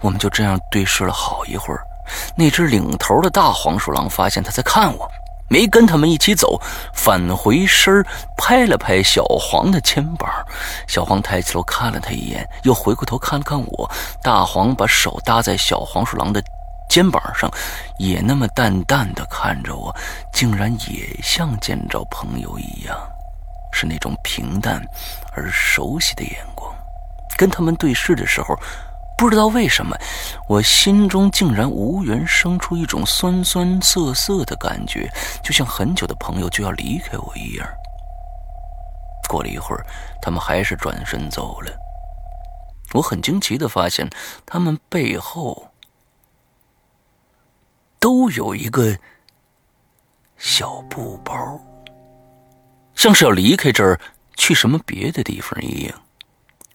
[0.00, 1.82] 我们就这样对视了好一会儿。
[2.36, 5.10] 那只领头的大黄鼠狼发现他在看我，
[5.50, 6.60] 没跟他们一起走，
[6.94, 8.04] 返回身
[8.36, 10.30] 拍了拍小黄的肩膀。
[10.86, 13.90] 小黄抬起头看了他一眼，又回过头看了看我。
[14.22, 16.40] 大黄把手搭在小黄鼠狼的
[16.88, 17.50] 肩膀上，
[17.98, 19.94] 也那么淡淡的看着我，
[20.32, 22.96] 竟然也像见着朋友一样。
[23.70, 24.82] 是那种平淡
[25.32, 26.74] 而熟悉的眼光，
[27.36, 28.58] 跟他们对视的时候，
[29.16, 29.94] 不知道为什么，
[30.48, 35.08] 我心中竟然无缘生出一种酸酸涩涩的感觉，
[35.44, 37.68] 就像很久的朋友就要离开我一样。
[39.28, 39.84] 过了一会儿，
[40.22, 41.70] 他们还是转身走了。
[42.94, 44.08] 我很惊奇的发现，
[44.46, 45.68] 他们背后
[47.98, 48.96] 都有一个
[50.36, 51.60] 小布包。
[52.94, 54.00] 像是要离开这儿
[54.36, 56.02] 去什么别的地方一样，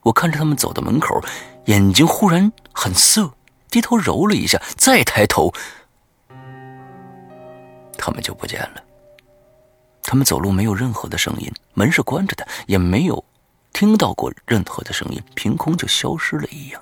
[0.01, 1.21] 我看着他们走到门口，
[1.65, 3.33] 眼睛忽然很涩，
[3.69, 5.53] 低头揉了一下，再抬头，
[7.97, 8.83] 他们就不见了。
[10.01, 13.23] 他们走路没有任何的声音，门是关着的，也没有
[13.73, 16.81] 听到过任何的声音，凭空就消失了一样。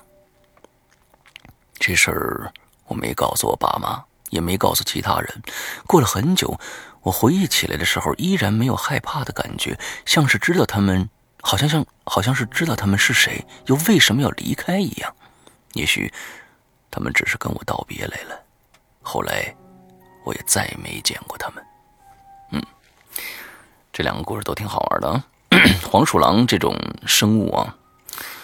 [1.80, 2.52] 这事儿
[2.86, 5.44] 我没告诉我爸妈，也没告诉其他人。
[5.86, 6.60] 过了很久。
[7.04, 11.10] 我回忆起来的时候，依然没有害怕的感觉，像是知道他们，
[11.42, 15.12] 好像像，好像是知道他们是谁，又为什么要离开一样。
[15.74, 16.14] 也许，
[16.92, 18.40] 他们只是跟我道别来了。
[19.02, 19.52] 后来，
[20.24, 21.66] 我也再也没见过他们。
[22.52, 22.64] 嗯，
[23.92, 25.26] 这两个故事都挺好玩的啊。
[25.90, 27.76] 黄鼠狼这种生物啊，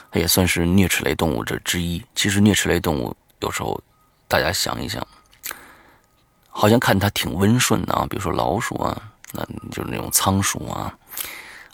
[0.10, 2.04] 它也算是啮齿类动物这之一。
[2.16, 3.80] 其实，啮齿类动物有时候，
[4.28, 5.08] 大家想一想。
[6.60, 9.00] 好像看它挺温顺的啊，比如说老鼠啊，
[9.32, 10.92] 那就是那种仓鼠啊，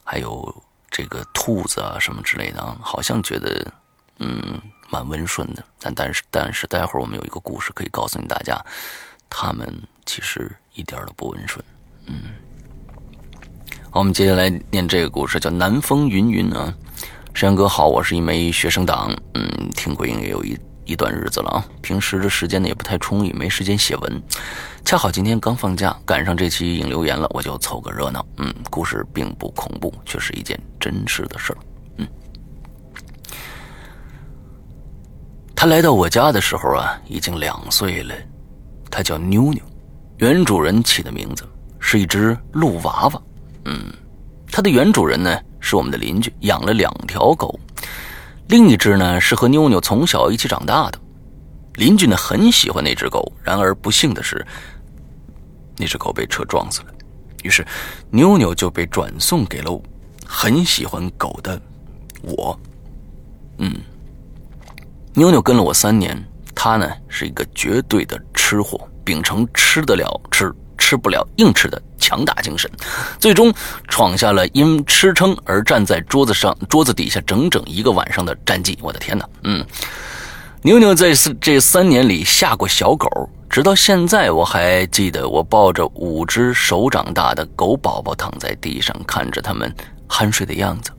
[0.04, 0.54] 还有
[0.91, 3.65] 这个兔子啊什么之类的啊，好像觉得
[4.19, 5.63] 嗯蛮温顺的。
[5.80, 8.60] 但但是但是，待会儿我们有一个故事可以告诉你大家，
[9.30, 9.74] 他们
[10.06, 11.63] 其实一点都不温顺。
[12.08, 12.24] 嗯，
[13.89, 16.74] 好，我们接下来念这个故事，叫《南风云云》啊。
[17.34, 20.60] 山哥好，我是一枚学生党，嗯，听鬼影也有一。
[20.86, 24.24] 一段日子了啊，平时的时间呢也不太充裕，没时间写文。
[24.86, 28.26] 恰好今天刚放假，赶上这期引留言了，我就凑个热闹。
[28.38, 31.58] 嗯，故事并不恐怖，却是一件真实的事儿。
[31.98, 32.08] 嗯，
[35.56, 38.13] 他来到我家的时候啊，已经两岁了。
[38.91, 39.62] 他叫妞妞，
[40.17, 41.48] 原主人起的名字
[41.80, 43.22] 是一只鹿娃娃。
[43.65, 43.91] 嗯，
[44.52, 47.60] 他的原主人呢是我们的邻居，养了两条狗。
[48.54, 51.00] 另一只呢是和妞妞从小一起长大的，
[51.74, 54.46] 邻居呢很喜欢那只狗，然而不幸的是，
[55.76, 56.89] 那只狗被车撞死了，
[57.42, 57.66] 于是
[58.12, 59.82] 妞妞就被转送给了
[60.24, 61.60] 很喜欢狗的
[62.22, 62.56] 我。
[63.58, 63.74] 嗯，
[65.16, 66.16] 妞妞跟了我三年，
[66.54, 70.54] 她呢是一个绝对的吃货，秉承吃得了吃。
[70.76, 72.70] 吃不了硬吃的强大精神，
[73.18, 73.54] 最终
[73.88, 78.78] 闯下了因吃撑而站在桌子上、桌子底下整整一个晚上的战绩。
[78.82, 79.26] 我的天哪！
[79.43, 79.66] 嗯，
[80.62, 83.08] 妞妞在这三年里下过小狗，
[83.49, 89.74] 直到现在我还记得，我抱着五只手掌大的狗宝宝躺在地上，看着他们
[90.10, 90.91] 酣睡的样子，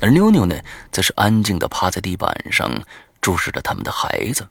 [0.00, 0.56] 而妞妞呢，
[0.90, 2.68] 则是安静的趴在地板上，
[3.20, 4.44] 注视着他们的孩子。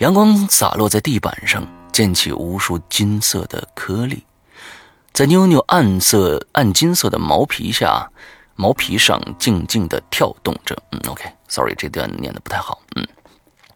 [0.00, 1.66] 阳光洒落在地板上。
[1.92, 4.22] 溅起无数金色的颗粒，
[5.16, 8.10] 在妞妞暗色、暗金色的毛皮下，
[8.54, 10.76] 毛皮上静静的跳动着。
[10.92, 12.82] 嗯，OK，Sorry，这段念的不太好。
[12.96, 13.08] 嗯，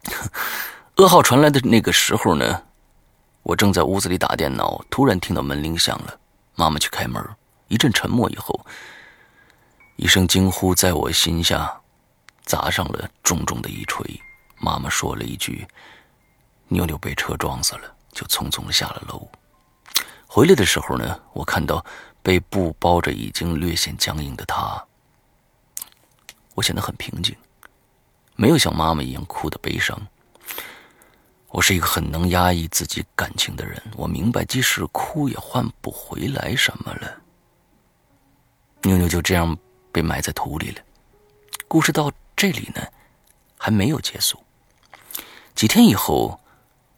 [0.97, 2.61] 噩耗传来的那个时候呢，
[3.41, 6.15] 我正在屋子里打电脑，突然听到门铃响了，
[6.53, 7.27] 妈妈去开门。
[7.69, 8.63] 一阵沉默以后，
[9.95, 11.81] 一声惊呼在我心下
[12.43, 14.05] 砸上了重重的一锤。
[14.59, 15.67] 妈妈说了一句
[16.69, 19.27] ：“妞妞被车撞死了。”就匆匆的下了楼。
[20.33, 21.85] 回来的时候呢，我看到
[22.23, 24.81] 被布包着、已经略显僵硬的她，
[26.55, 27.35] 我显得很平静，
[28.37, 30.07] 没有像妈妈一样哭的悲伤。
[31.49, 37.13] 我是一个很能压抑自己感情的人，我明白，即使哭也换不回来什么了。
[38.83, 39.57] 妞妞就这样
[39.91, 40.81] 被埋在土里了。
[41.67, 42.81] 故事到这里呢，
[43.57, 44.41] 还没有结束。
[45.55, 46.39] 几天以后，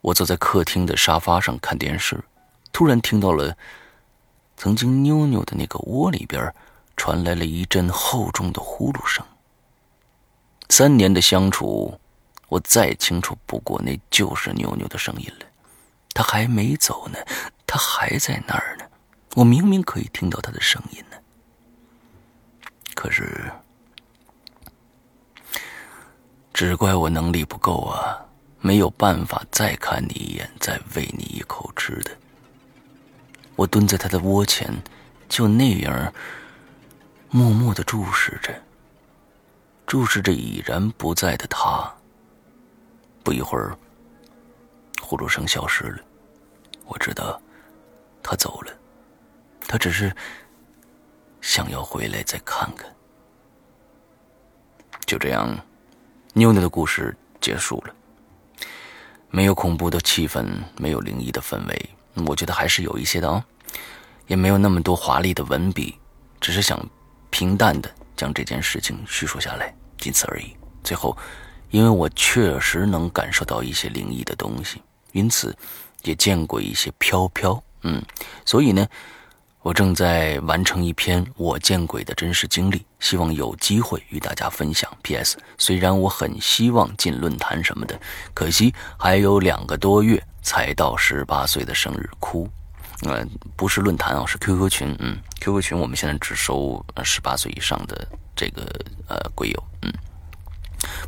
[0.01, 2.23] 我坐在客厅的沙发上看电视，
[2.73, 3.55] 突然听到了
[4.57, 6.53] 曾经妞妞的那个窝里边
[6.97, 9.23] 传来了一阵厚重的呼噜声。
[10.69, 11.99] 三年的相处，
[12.47, 15.45] 我再清楚不过，那就是妞妞的声音了。
[16.15, 17.19] 她还没走呢，
[17.67, 18.85] 她还在那儿呢。
[19.35, 21.17] 我明明可以听到她的声音呢。
[22.95, 23.51] 可是，
[26.53, 28.25] 只怪我能力不够啊，
[28.61, 32.11] 没有办法再看你一眼，再喂你一口吃的。
[33.55, 34.71] 我蹲在他的窝前，
[35.29, 36.13] 就那样
[37.29, 38.53] 默默的注视着，
[39.85, 41.93] 注视着已然不在的他。
[43.23, 43.77] 不一会儿，
[45.01, 46.03] 呼噜声消失了，
[46.85, 47.41] 我知道
[48.21, 48.71] 他走了，
[49.67, 50.15] 他只是。
[51.41, 52.89] 想要回来再看看，
[55.05, 55.53] 就这样，
[56.31, 57.93] 妞妞的故事结束了。
[59.29, 60.47] 没有恐怖的气氛，
[60.77, 61.89] 没有灵异的氛围，
[62.27, 63.43] 我觉得还是有一些的啊，
[64.27, 65.97] 也没有那么多华丽的文笔，
[66.39, 66.79] 只是想
[67.29, 70.55] 平淡的将这件事情叙述下来，仅此而已。
[70.83, 71.17] 最后，
[71.71, 75.55] 因为我确实能感受到一些灵异的东西，因此
[76.03, 78.01] 也见过一些飘飘，嗯，
[78.45, 78.87] 所以呢。
[79.63, 84.91] 我正在完成一篇我见鬼的真实经历，希望有机会与大家分享。
[85.03, 85.37] P.S.
[85.57, 87.97] 虽然我很希望进论坛什么的，
[88.33, 92.47] 可惜还有两个多月才到十八岁的生日，哭。
[93.01, 93.25] 呃，
[93.55, 94.95] 不是论坛啊，是 QQ 群。
[94.99, 98.61] 嗯，QQ 群我们现在只收十八岁以上的这个
[99.07, 99.63] 呃鬼友。
[99.81, 99.91] 嗯，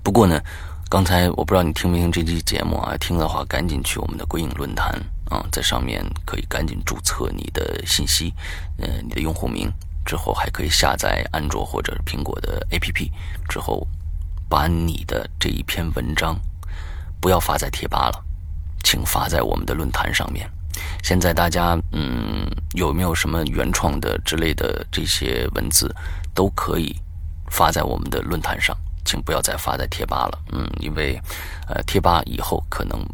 [0.02, 0.42] 不过呢，
[0.90, 2.98] 刚才我不知道你听没听这期节目啊？
[2.98, 5.00] 听的话，赶紧去我们的鬼影论坛。
[5.30, 8.32] 啊，在上面可以赶紧注册你的信息，
[8.78, 9.72] 呃，你的用户名
[10.06, 13.10] 之后，还可以下载安卓或者苹果的 APP，
[13.50, 13.88] 之后
[14.48, 16.40] 把你的这一篇文章
[17.20, 18.24] 不要发在贴吧了，
[18.86, 20.50] 请发在我们的论坛上面。
[21.04, 25.94] 现在大家嗯，有没有什么原创的之类的这些文字，
[26.34, 26.96] 都可以
[27.50, 30.40] 发在我们的论坛上，请不要再发在贴吧了。
[30.54, 31.20] 嗯，因为
[31.68, 33.06] 呃，贴吧以后可能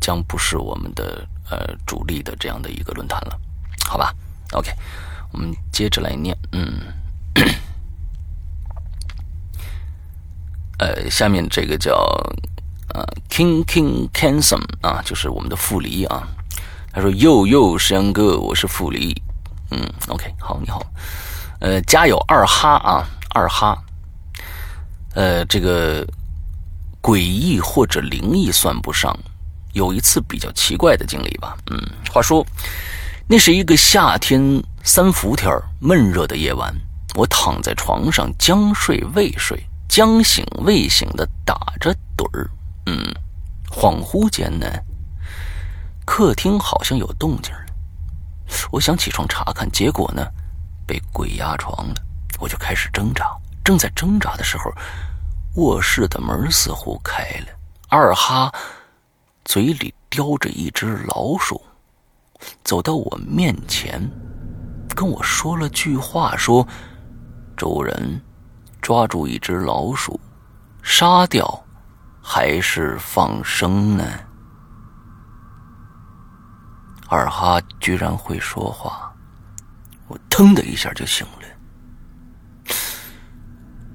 [0.00, 1.26] 将不是我们的。
[1.50, 3.40] 呃，主力的这样的一个论坛了，
[3.86, 4.14] 好吧
[4.52, 4.70] ？OK，
[5.32, 6.36] 我们接着来念。
[6.52, 6.82] 嗯，
[10.78, 11.96] 呃，下面这个叫
[12.94, 16.28] 呃，King King Kansom 啊，就是我们的傅离啊。
[16.92, 19.14] 他说：“又又山哥，我是傅离。”
[19.70, 20.80] 嗯，OK，好，你好。
[21.60, 23.76] 呃，家有二哈啊，二哈。
[25.14, 26.06] 呃，这个
[27.02, 29.16] 诡异或者灵异算不上。
[29.74, 31.78] 有一次比较奇怪的经历吧，嗯，
[32.10, 32.44] 话说，
[33.28, 36.74] 那是一个夏天三伏天闷热的夜晚，
[37.14, 41.94] 我躺在床上将睡未睡，将醒未醒的打着，
[43.80, 44.66] 恍惚间呢，
[46.04, 47.66] 客厅好像有动静了，
[48.72, 50.26] 我想起床查看，结果呢，
[50.84, 51.94] 被鬼压床了，
[52.40, 53.30] 我就开始挣扎，
[53.62, 54.72] 正在挣扎的时候，
[55.62, 57.46] 卧室的门似乎开了，
[57.88, 58.52] 二哈。
[59.44, 61.62] 嘴里叼着一只老鼠，
[62.64, 64.10] 走到我面前，
[64.88, 66.66] 跟我说了句话：“说，
[67.56, 68.20] 主人，
[68.82, 70.20] 抓住一只老鼠，
[70.82, 71.64] 杀掉
[72.30, 74.04] 还是放生呢？”
[77.08, 79.10] 二哈居然会说话，
[80.08, 82.74] 我腾的一下就醒了。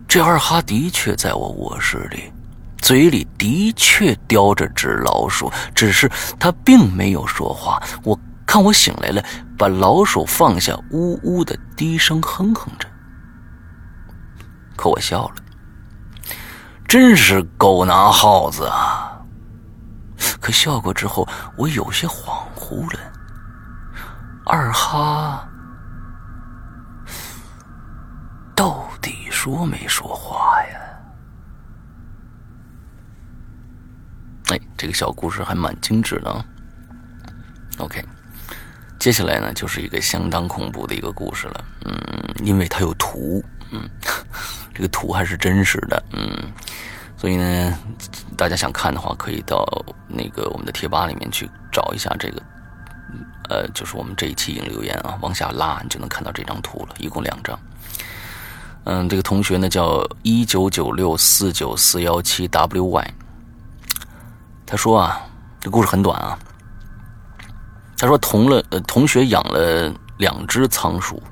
[0.08, 2.34] 这二哈的确在我卧室里。
[2.82, 7.82] 嘴里的确叼着只老鼠，只是他并没有说话。
[8.04, 9.24] 我看我醒来了，
[9.58, 12.90] 把老鼠放下，呜呜的低声哼哼着。
[14.76, 15.36] 可我笑了，
[16.94, 19.20] 真是狗拿耗子啊！
[20.40, 21.28] 可笑过之后，
[21.58, 23.00] 我有些恍惚了。
[24.46, 25.44] 二哈
[28.56, 30.80] 到底说没说话呀？
[34.52, 36.30] 哎，这个小故事还蛮精致的。
[36.30, 36.46] 啊
[37.80, 38.06] OK，
[39.00, 41.66] 接下来呢就是一个相当恐怖的一个故事了。
[41.86, 43.44] 嗯，因为它有图，
[43.74, 43.90] 嗯，
[44.74, 46.54] 这个图还是真实的，嗯，
[47.18, 47.78] 所以呢，
[48.38, 49.66] 大家想看的话，可以到
[50.08, 52.42] 那个我们的贴吧里面去找一下这个，
[53.50, 57.60] 呃，就是我们这一期引留言啊，往下拉你就能看到这张图了，一共两张。
[58.86, 63.08] 嗯，这个同学呢叫一九九六四九四幺七 wy，
[64.66, 65.22] 他说啊，
[65.60, 66.38] 这故事很短啊。
[67.98, 71.24] 他说同了呃，同学养了两只仓鼠，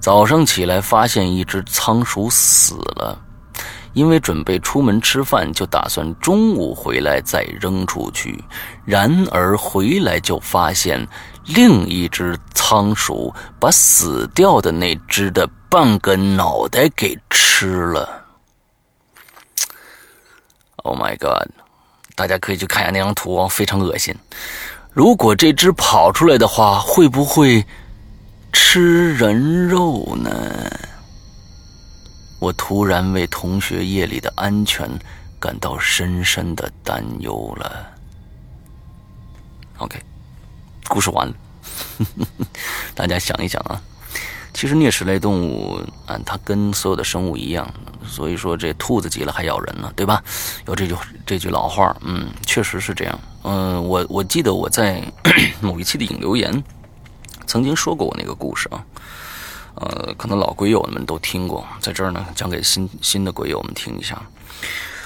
[0.00, 3.20] 早上起来发现一只仓鼠死了，
[3.92, 8.42] 因为准备出门吃饭，就打算中午回来再扔出去，
[8.86, 11.06] 然而回来就发现
[11.44, 18.24] 另一只仓鼠把死掉的那只的半个脑袋给吃了。
[20.76, 21.50] Oh my god！
[22.14, 24.14] 大家可以去看一下那张图哦，非常恶心。
[24.92, 27.66] 如果这只跑出来的话，会不会
[28.52, 30.30] 吃人肉呢？
[32.38, 34.88] 我突然为同学夜里的安全
[35.38, 37.86] 感到深深的担忧了。
[39.78, 39.98] OK，
[40.88, 41.34] 故事完了，
[42.94, 43.80] 大家想一想啊。
[44.52, 47.72] 其实啮齿类动物啊，它跟所有的生物一样，
[48.04, 50.22] 所以说这兔子急了还咬人呢，对吧？
[50.66, 50.94] 有这句
[51.24, 53.20] 这句老话，嗯，确实是这样。
[53.44, 55.02] 嗯，我我记得我在
[55.60, 56.50] 某一期的引留言
[57.50, 58.84] 曾经说过我那个故事啊，
[59.74, 64.22] 呃，可能老鬼友们都听过，在这儿呢讲给新新的鬼友们听一下。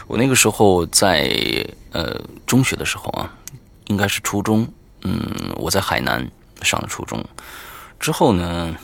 [0.06, 1.34] 我那个时候在
[1.92, 3.32] 呃中学的时候啊，
[3.86, 4.68] 应该是初中，
[5.04, 5.16] 嗯，
[5.56, 6.30] 我在海南
[6.60, 7.24] 上的初中，
[7.98, 8.76] 之后呢。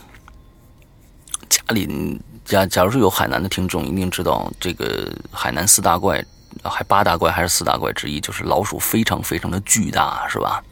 [1.50, 6.24] 家里，假假如说有海南的听众，一定知道这个海南四大怪，
[6.62, 10.62] 还八大怪还是四大怪之一，就是老鼠非常非常的巨大，是吧？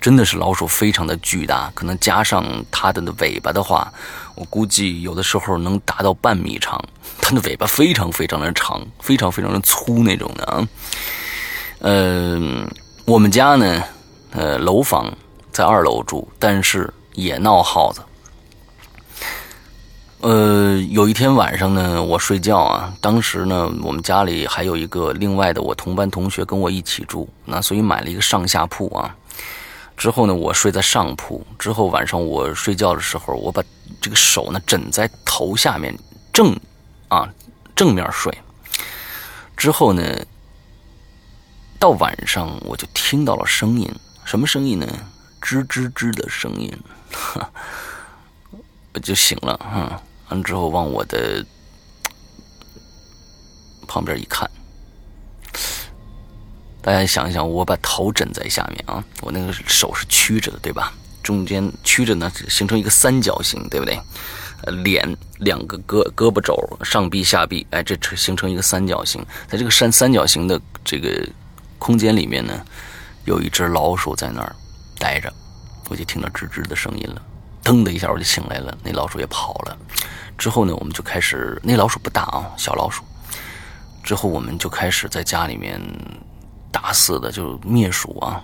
[0.00, 3.92] 真的是老鼠非常的巨大，可能加上它的尾巴的话，
[4.34, 6.82] 我估计有的时候能达到半米长。
[7.20, 10.68] 它的尾巴非常非常的长，非常非常的粗那种的啊。
[11.80, 12.68] 嗯，
[13.04, 13.82] 我们家呢，
[14.30, 15.12] 呃，楼房
[15.50, 18.00] 在二楼住，但是也闹耗子。
[20.20, 29.14] 呃，有一天晚上呢，我睡觉啊，当时呢，我们家里还有一个另外的我同班同学跟我一起住，那所以买了一个上下铺啊。
[29.98, 31.44] 之后呢，我睡在上铺。
[31.58, 33.62] 之后晚上我睡觉的时候，我把
[34.00, 35.98] 这个手呢枕在头下面，
[36.32, 36.56] 正
[37.08, 37.28] 啊
[37.74, 38.32] 正面睡。
[39.56, 40.24] 之后呢，
[41.80, 43.92] 到晚上我就听到了声音，
[44.24, 44.86] 什么声音呢？
[45.42, 46.72] 吱吱吱的声音，
[48.94, 50.00] 我就醒了哈。
[50.28, 51.44] 完之后，往我的
[53.86, 54.48] 旁边一看，
[56.88, 60.90] 大家想一想，我把头枕在下面啊，我那个手是曲着的，对吧？
[61.22, 64.00] 中间曲着呢，形成一个三角形，对不对？
[64.62, 65.06] 呃，脸
[65.40, 69.22] 两个胳胳膊肘，上臂下臂，哎，这形成一个三角形。
[69.46, 71.28] 在这个三三角形的这个
[71.78, 72.58] 空间里面呢，
[73.26, 74.56] 有一只老鼠在那儿
[74.98, 75.30] 待着，
[75.90, 77.20] 我就听到吱吱的声音了。
[77.62, 78.74] 噔的一下，我就醒来了。
[78.82, 79.76] 那老鼠也跑了。
[80.38, 83.04] 之后呢，我们就开始，那老鼠不大啊，小老鼠。
[84.02, 85.78] 之后我们就开始在家里面
[86.70, 88.42] 大肆的就灭鼠啊。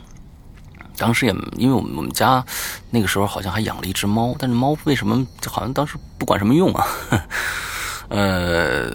[0.97, 2.45] 当时也因为我们我们家
[2.91, 6.87] 那个时候好像还养了一只猫，但是猫为什么好像当时不管什么用啊？
[8.09, 8.91] 呃，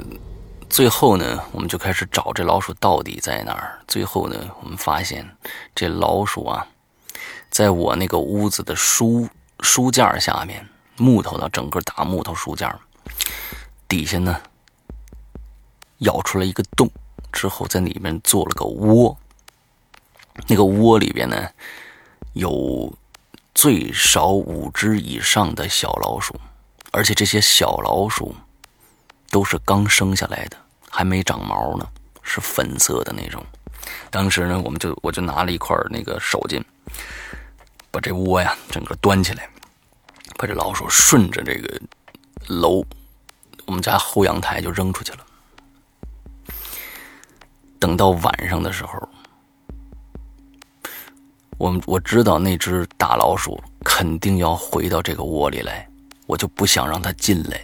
[0.69, 3.79] 最后呢，我们就开始找这老鼠到底在哪儿。
[3.87, 5.29] 最后呢，我们发现
[5.75, 6.65] 这老鼠啊，
[7.49, 9.27] 在我那个屋子的书。
[9.61, 10.65] 书架下面，
[10.95, 12.73] 木头的整个大木头书架
[13.89, 14.39] 底下呢，
[15.97, 16.89] 咬出来一个洞，
[17.31, 19.17] 之后在里面做了个窝。
[20.47, 21.49] 那个窝里边呢，
[22.33, 22.93] 有
[23.53, 26.33] 最少五只以上的小老鼠，
[26.91, 28.35] 而且这些小老鼠
[29.29, 30.57] 都是刚生下来的，
[30.89, 31.87] 还没长毛呢，
[32.23, 33.45] 是粉色的那种。
[34.09, 36.63] 当时呢，我们就我就拿了一块那个手巾。
[37.91, 39.49] 把这窝呀整个端起来，
[40.37, 41.81] 把这老鼠顺着这个
[42.47, 42.85] 楼，
[43.65, 45.25] 我们家后阳台就扔出去了。
[47.79, 49.09] 等到晚上的时候，
[51.57, 55.87] 我们我知道那只大老鼠肯定要回到这个窝里来，
[56.27, 57.59] 我就不想让它进来。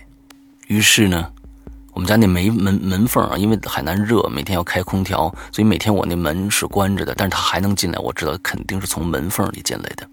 [0.67, 1.29] 于是呢，
[1.93, 10.07] 我们家那门门门缝啊，因为海南热，每天要开空调，所以每天我那门是关着的，但是它还能进来，我知道肯定是从门缝里进来的。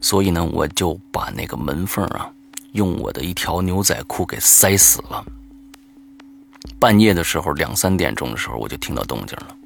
[0.00, 2.30] 所以呢，我就把那个门缝啊，
[2.72, 5.24] 用我的一条牛仔裤给塞死了。
[6.78, 9.56] 半夜的时候两三点钟的时候，我就听到动静了，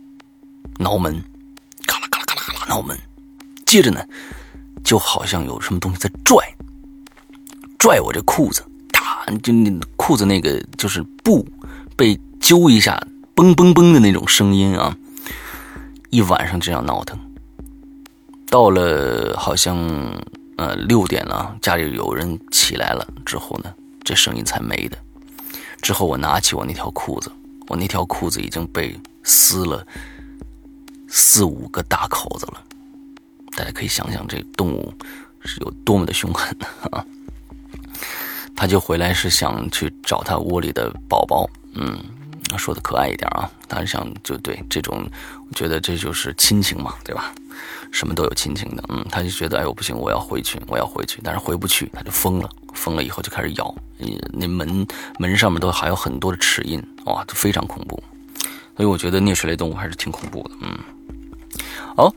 [0.79, 1.23] 挠门，
[1.87, 2.99] 咔啦咔啦咔啦咔啦挠门，
[3.67, 4.05] 接着呢，
[4.83, 6.37] 就好像有什么东西在拽，
[7.79, 11.47] 拽我这裤子，哒，就那裤子那个就是布
[11.97, 13.01] 被揪一下，
[13.35, 14.97] 嘣嘣嘣的那种声音啊，
[16.11, 17.19] 一晚上这样闹腾，
[18.49, 19.77] 到了好像
[20.57, 23.73] 呃六点了，家里有人起来了之后呢，
[24.03, 24.99] 这声音才没的。
[25.85, 27.31] 之后我拿起我那条裤子，
[27.69, 29.87] 我那条裤子已经被撕了
[31.07, 32.65] 四五个大口子了。
[33.55, 34.91] 大家可以想想，这动物
[35.45, 36.57] 是有多么的凶狠
[36.91, 37.05] 啊！
[38.57, 42.03] 他就回来是想去找他窝里的宝宝，嗯，
[42.57, 45.07] 说的可爱一点啊，他是想就对这种，
[45.47, 47.35] 我觉得这就是亲情嘛，对吧？
[47.95, 52.51] 什么都有亲情的，嗯，他就觉得哎呦不行，我要回去，我要回去，但是回不去，他就疯了。
[52.75, 53.73] 疯了以后就开始咬，
[54.33, 54.85] 那门
[55.21, 58.03] 门上面都还有很多的齿印，哇，就非常恐怖。
[58.77, 60.51] 所以我觉得啮齿类动物还是挺恐怖的。
[60.61, 60.77] 嗯，
[61.97, 62.13] 好，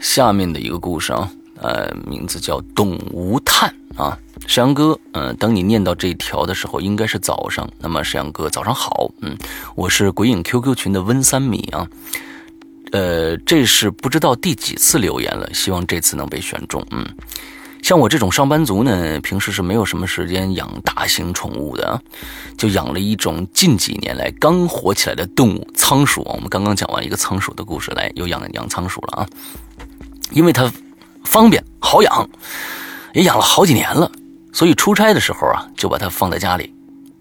[0.00, 4.16] 下面的一个故事啊，呃，名字叫《动物探》啊，
[4.46, 7.68] 沈阳哥，嗯，当你念到这条的时候，应该是早上。
[7.80, 9.36] 那么沈阳哥，早上好，嗯，
[9.74, 11.88] 我是鬼影 QQ 群的温三米啊，
[12.96, 17.06] 呃，这是不知道第几次留言了，希望这次能被选中，嗯。
[17.82, 22.00] 像我这种上班族呢，平时是没有什么时间养大型宠物的，
[22.56, 26.22] 就养了一种近几年来刚火起来的动物——仓鼠。
[26.22, 29.28] 我们刚刚讲完一个仓鼠的故事，来又养养仓鼠了啊！
[30.30, 30.72] 因为它
[31.24, 32.30] 方便好养，
[33.12, 34.10] 也养了好几年了，
[34.54, 36.74] 所以出差的时候啊，就把它放在家里，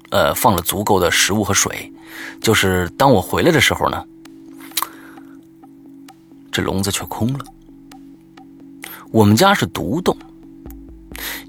[0.09, 1.91] 呃，放了足够的食物和水。
[2.39, 4.01] 就是当我回来的时候呢，
[6.55, 7.39] 这笼子却空了。
[9.11, 10.15] 我们家是独栋。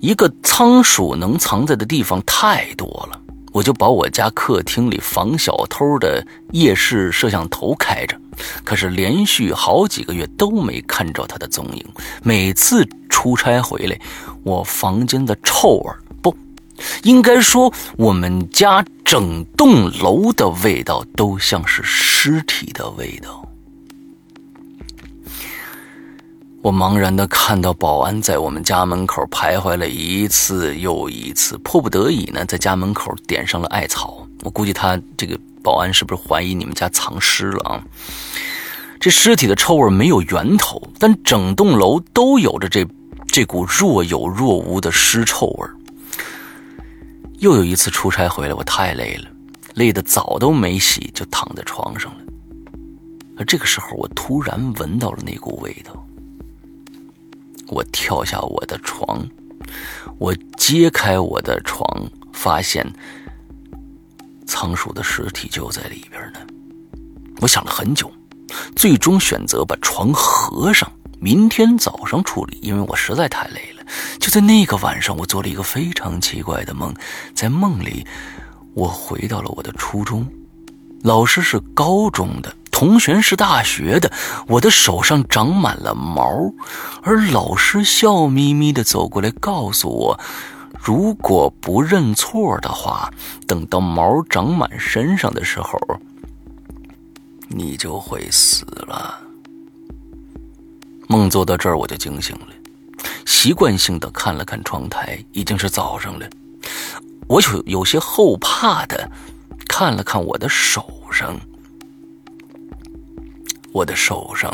[0.01, 3.21] 一个仓鼠能藏在的地方太多了，
[3.53, 8.21] 我就把我家客厅里防小偷的夜视摄像头开着，
[8.65, 11.87] 可是连续好几个月都没看着它的踪影。
[12.25, 13.97] 每次出差回来，
[14.43, 16.37] 我房间的臭味不，
[17.05, 23.45] 应该说我们家整栋楼的味道都像是尸体的味道。
[26.67, 34.27] 我茫然的看到保安在我们家门口徘徊了一次又一次，迫不得已呢，在家门口点上了艾草。
[34.43, 37.85] 我估计他这个保安是不是怀疑你们家藏尸了啊？
[38.99, 42.85] 这尸体的臭味没有源头，但整栋楼都有着这
[43.29, 45.69] 这股若有若无的尸臭味。
[47.39, 49.29] 又有一次出差回来，我太累了，
[49.75, 52.19] 累得澡都没洗就躺在床上了。
[53.37, 56.03] 而这个时候，我突然闻到了那股味道。
[57.69, 59.27] 我跳下我的床，
[60.19, 61.87] 我揭开我的床，
[62.33, 62.87] 发现
[64.47, 66.41] 仓鼠的尸体就在里边呢。
[67.41, 68.11] 我想了很久，
[68.75, 70.91] 最终选择把床合上，
[71.21, 73.85] 明天早上处理，因为我实在太累了。
[74.19, 76.95] 就在那个晚上，我做了一个非常奇怪的梦，
[77.35, 78.07] 在梦里，
[78.75, 80.27] 我回到了我的初中，
[81.03, 82.55] 老师是高中的。
[82.79, 84.12] 同学是大学的，
[84.49, 86.53] 我的手上长满了毛，
[87.01, 90.20] 而老师笑眯眯的走过来，告诉我，
[90.79, 93.11] 如果不认错的话，
[93.47, 95.79] 等到毛长满身上的时候，
[97.49, 99.20] 你就会死了。
[101.09, 102.49] 梦做到这儿，我就惊醒了，
[103.24, 106.29] 习惯性的看了看窗台，已经是早上了，
[107.27, 109.11] 我有有些后怕的
[109.66, 111.41] 看了看我的手上。
[113.77, 114.51] 我的手上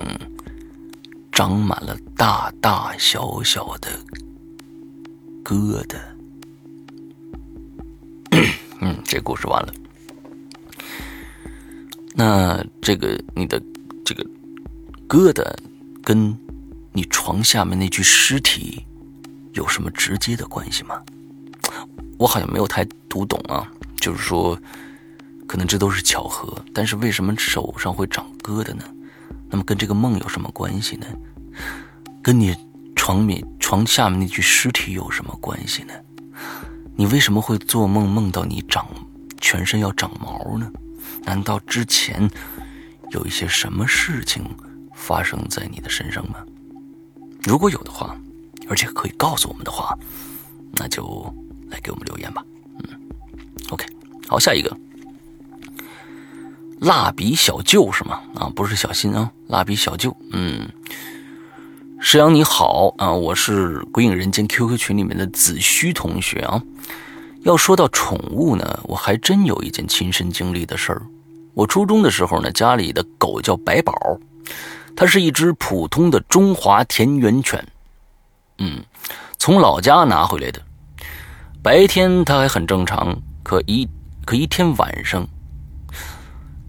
[1.31, 3.89] 长满了大大小小的
[5.45, 5.97] 疙瘩。
[8.83, 9.73] 嗯，这故事完了。
[12.17, 13.63] 那这个你的
[14.05, 14.27] 这个
[15.09, 15.49] 疙瘩
[16.03, 16.37] 跟
[16.93, 18.85] 你床下面那具尸体
[19.53, 21.01] 有什么直接的关系吗？
[22.19, 23.71] 我好像没有太读懂啊。
[24.01, 24.59] 就是说，
[25.47, 28.83] 可能这都是巧合，但是为什么手上会长疙瘩呢？
[29.53, 31.07] 那么跟这个梦有什么关系呢？
[32.23, 32.57] 跟你
[32.97, 35.93] 床面床下面那具尸体有什么关系呢？
[36.97, 38.89] 你为什么会做梦梦到你长
[39.39, 40.73] 全身要长毛呢？
[41.25, 42.29] 难道之前
[43.11, 44.43] 有一些什么事情
[44.95, 46.39] 发生在你的身上吗？
[47.43, 48.17] 如果有的话，
[48.69, 49.95] 而且可以告诉我们的话，
[50.73, 51.23] 那就
[51.69, 52.43] 来给我们留言吧。
[52.79, 53.01] 嗯
[53.69, 53.85] ，OK，
[54.27, 54.75] 好，下一个。
[56.83, 58.21] 蜡笔小舅是吗？
[58.35, 60.17] 啊，不是小新啊，蜡笔小舅。
[60.33, 60.69] 嗯，
[62.01, 66.61] 石阳你好啊，我是鬼影人间 QQ 群里面的子虚同学啊。
[67.43, 71.03] 要说到宠物呢，我还真有一件亲身经历的事儿。
[71.55, 73.95] 我初中的时候呢，家里的狗叫白宝，
[74.97, 77.65] 它是一只普通的中华田园犬，
[78.59, 78.85] 嗯，
[79.39, 80.61] 从老家拿回来的。
[81.63, 83.89] 白天它还很正常，可一
[84.25, 85.25] 可一天晚上，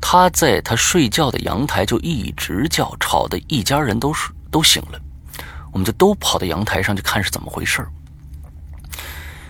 [0.06, 5.00] 他在他睡觉的阳台就一直叫，吵得一家人都是都醒了，
[5.72, 7.88] 我们就都跑到阳台上去看是怎么回事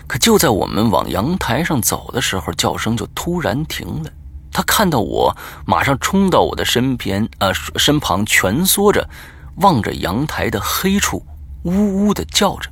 [0.06, 4.10] 可就在我们往阳台上走的时候，叫声就突然停了。
[4.52, 5.36] 他看到我，
[5.66, 9.10] 马上冲到我的身边，呃，身旁蜷缩着，
[9.56, 11.26] 望着阳台的黑处，
[11.64, 12.70] 呜呜的叫着。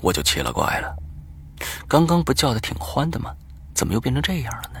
[0.00, 0.92] 我就奇了怪了，
[1.86, 3.32] 刚刚不叫的挺欢的吗？
[3.72, 4.80] 怎么又变成这样了呢？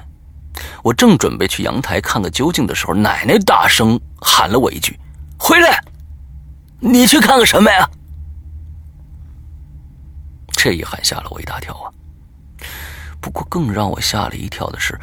[0.82, 4.98] 我正准备去阳台看个究竟的时候，奶奶大声喊了我一句
[5.38, 5.82] ：“回来！
[6.80, 7.88] 你去看个什么呀？”
[10.52, 11.92] 这一喊吓了我一大跳啊！
[13.20, 14.98] 不过更让我吓了一跳的是，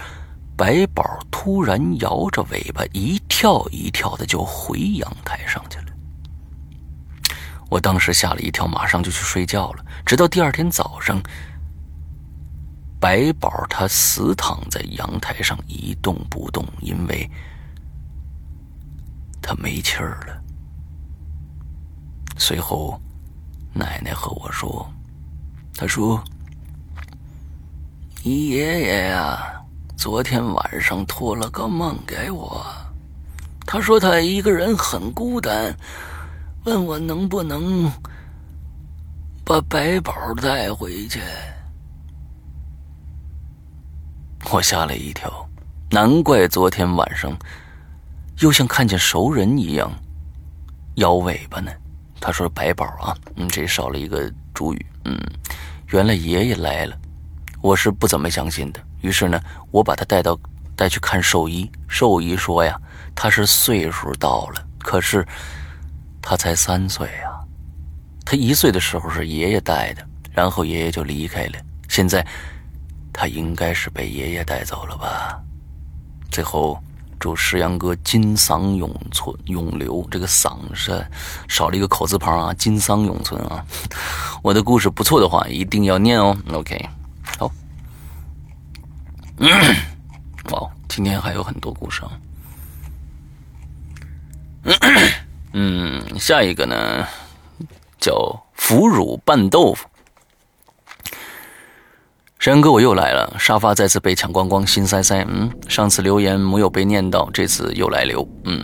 [0.55, 5.86] 白宝突然摇着尾巴一跳一跳的就回阳台上去了。
[7.70, 9.86] 我当时吓了一跳，马上就去睡觉了。
[10.05, 11.22] 直到第二天早上，
[12.99, 17.29] 白宝他死躺在阳台上一动不动，因为
[19.41, 20.41] 他没气儿了。
[22.37, 22.99] 随后，
[23.73, 24.87] 奶奶和我说
[25.75, 26.23] ：“他说。”
[28.23, 29.61] 你爷爷呀，
[29.95, 32.65] 昨天晚上托了个梦给我，
[33.65, 35.73] 他说他一个人很孤单，
[36.65, 37.89] 问我能不能
[39.45, 41.21] 把白宝带回去。
[44.49, 45.47] 我吓了一跳，
[45.91, 47.37] 难怪昨天晚上
[48.39, 49.91] 又像看见熟人一样
[50.95, 51.71] 摇尾巴呢。
[52.19, 55.19] 他说：“白宝啊，嗯，这少了一个主语，嗯，
[55.89, 56.97] 原来爷爷来了。”
[57.61, 59.39] 我是不怎么相信的，于是呢，
[59.69, 60.39] 我把他带到
[60.75, 61.69] 带去看兽医。
[61.87, 62.79] 兽医说呀，
[63.13, 65.27] 他是岁数到了，可是
[66.21, 67.37] 他才三岁啊。
[68.25, 71.53] 他一岁的时候是爷爷带的，然后爷爷就离开了。
[71.89, 72.25] 现在
[73.20, 75.41] 他应该是被爷爷带走了吧？
[76.30, 76.80] 最后
[77.20, 81.03] 祝石阳哥金嗓永存永留，这个嗓是
[81.47, 83.65] 少了一个口字旁啊，金嗓永存啊。
[84.43, 86.38] 我的故事不错的话，一定要念哦。
[86.53, 86.80] OK。
[87.39, 87.51] 好，
[90.51, 92.11] 哇，今天还有很多故事啊。
[95.53, 97.07] 嗯，下一个呢，
[97.99, 99.88] 叫腐乳拌豆腐。
[102.39, 105.25] 山哥，我又来了，沙发再次被抢光光，心塞塞。
[105.27, 108.25] 嗯，上次留言没有被念到，这次又来留。
[108.43, 108.63] 嗯，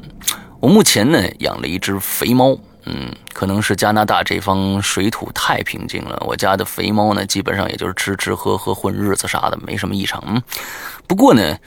[0.60, 2.56] 我目前呢养了一只肥猫。
[2.86, 6.22] 嗯，可能是加拿大这方水土太平静了。
[6.28, 10.24] 我家的肥猫呢，基本上也就是吃吃喝喝混日子啥的，没什么异常。
[10.28, 10.42] 嗯，
[11.08, 11.58] 不过呢，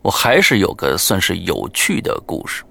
[0.00, 2.64] 我还是有个算是有趣的故事。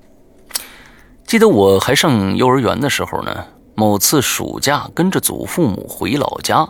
[1.27, 3.45] 记得我还上幼儿园的时候呢，
[3.75, 6.67] 某次暑假跟着祖父母回老家，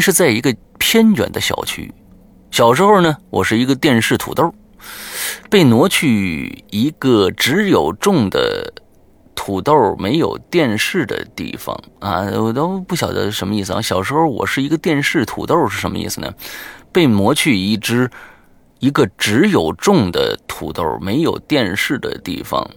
[0.00, 1.92] 是在一个偏远的小区。
[2.50, 4.54] 小时候呢，我是一个电视土豆，
[5.50, 8.72] 被挪去一个只有种的。
[9.40, 13.80] 土豆没有电视的地方啊，我都不晓得什么意思啊。
[13.80, 16.30] 小时候我是一个电视土豆是什么意思呢？
[16.92, 18.10] 被磨去一只
[18.80, 22.68] 一个只有种的土豆没有电视的地方。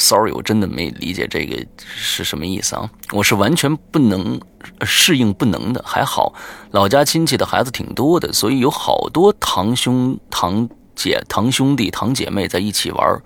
[0.00, 2.90] Sorry，我真的没理解这个是什么意思啊。
[3.12, 4.40] 我是完全不能
[4.82, 5.84] 适应不能的。
[5.86, 6.34] 还好
[6.72, 10.68] 老家亲戚的孩子挺多的，所以有好多堂兄堂。
[10.96, 13.22] 姐、堂兄弟、堂姐妹在一起玩，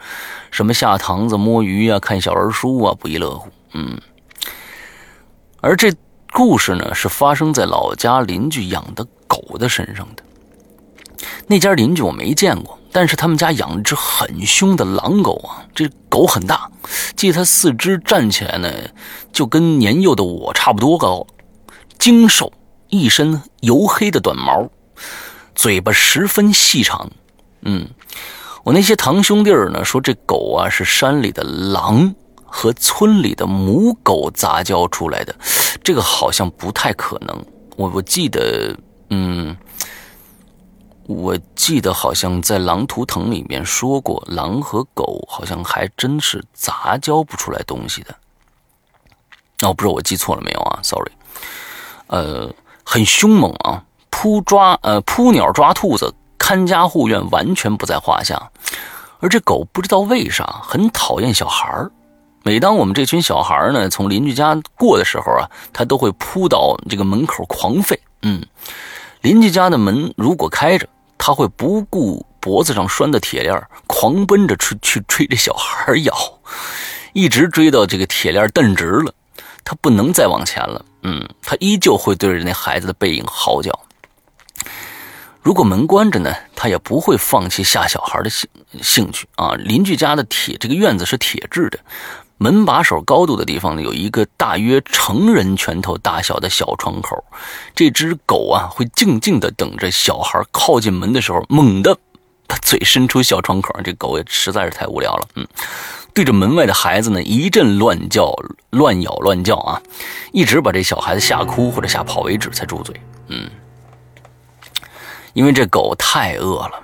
[0.52, 3.50] 什么下堂子、摸鱼啊、看小人书啊，不亦乐乎。
[3.72, 4.00] 嗯，
[5.60, 5.92] 而这
[6.32, 10.22] 故事呢，是发生在老家邻居养的狗的身上的。
[11.48, 15.66] 那家邻居我没见过，但是他们家养一只很凶的狼狗啊。
[15.74, 16.70] 这狗很大，
[17.16, 18.70] 记得它四肢站起来呢，
[19.32, 21.26] 就跟年幼的我差不多高，
[21.98, 22.52] 精瘦，
[22.90, 24.70] 一身黝黑的短毛，
[25.56, 27.10] 嘴巴十分细长。
[27.62, 27.88] 嗯，
[28.62, 32.14] 我那些堂兄弟儿呢说这狗啊是山里的狼
[32.44, 35.34] 和村里的母狗杂交出来的，
[35.82, 37.44] 这个好像不太可能。
[37.76, 38.72] 我我记得，
[39.10, 39.56] 嗯，
[41.06, 48.14] 我记得好像在《狼图腾》里面说过，狼和狗好像还真是杂交不出来东西的。
[49.60, 51.12] 那我不知道我记错了没有啊？Sorry，
[52.08, 52.52] 呃，
[52.84, 56.14] 很凶猛啊，扑抓呃扑鸟抓兔子。
[56.36, 58.50] 看家护院完全不在话下，
[59.20, 61.90] 而这狗不知道为啥很讨厌小孩儿。
[62.42, 67.98] 每当我们这群小孩呢从邻居家过的时候啊，它都会扑到这个门口狂吠。
[68.20, 68.44] 嗯，
[69.22, 70.86] 邻居家的门如果开着，
[71.18, 76.14] 他会不顾脖子上拴的铁链，狂奔着去去追这小孩咬，
[77.12, 79.14] 一直追到这个铁链蹬直了，
[79.64, 80.84] 他不能再往前了。
[81.02, 83.78] 嗯，他依旧会对着那孩子的背影嚎叫。
[85.42, 88.48] 如果门关着呢，他也不会放弃吓小孩的兴
[88.80, 89.54] 兴趣啊。
[89.56, 91.78] 邻居家的铁这个院子是铁制的，
[92.44, 97.24] 门把手高度的地方呢，有一个大约成人拳头大小的小窗口。
[97.74, 101.96] 这只狗啊，会静静的等着小孩靠近门的时候，猛地
[102.46, 103.74] 把嘴伸出小窗口。
[103.82, 105.48] 这狗也实在是太无聊了，嗯，
[106.12, 108.34] 对着门外的孩子呢一阵乱叫、
[108.68, 109.80] 乱咬、乱叫啊，
[110.30, 112.94] 一直把这小孩子吓哭或者吓跑为止才住嘴，
[113.28, 113.48] 嗯。
[115.32, 116.80] 因为这狗太饿了，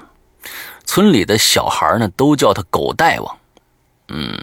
[0.87, 3.37] 村里的小孩呢都叫它狗大王。
[4.09, 4.37] 嗯，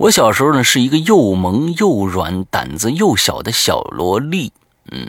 [0.00, 4.50] 我小时候呢是一个又萌又软、胆子又小的小萝莉。
[4.90, 5.06] 嗯，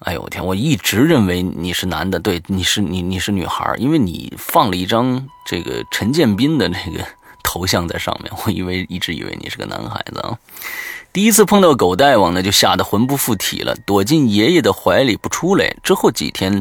[0.00, 7.02] 哎呦我天，我一直认为你是男的，对，你是你你是女孩，因为你放了一张这个陈建斌的那个
[7.42, 10.38] 头像在上面，我以为一直以为你是个男孩子啊。
[11.10, 15.74] 第一次碰到狗大王呢，就吓得魂不附体了，躲进爷爷的怀里不出来。
[15.82, 16.60] 之后几天，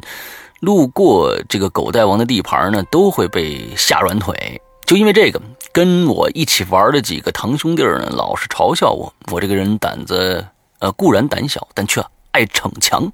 [0.62, 4.62] 路过这个狗大王的地盘呢，都会被吓软腿。
[4.86, 9.14] 就因为这个，跟我一起玩的几个堂兄弟呢，老是嘲笑我。
[9.32, 10.46] 我这个人胆子，
[10.80, 13.12] 呃，固然胆小，但却爱逞强，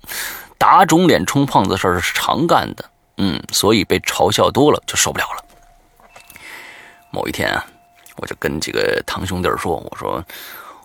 [0.58, 2.86] 打肿脸充胖子事儿是常干的。
[3.18, 5.46] 嗯，所以被嘲笑多了就受不了了。
[7.12, 7.66] 某一天啊，
[8.18, 10.24] 我就跟几个堂兄弟说：“我说。”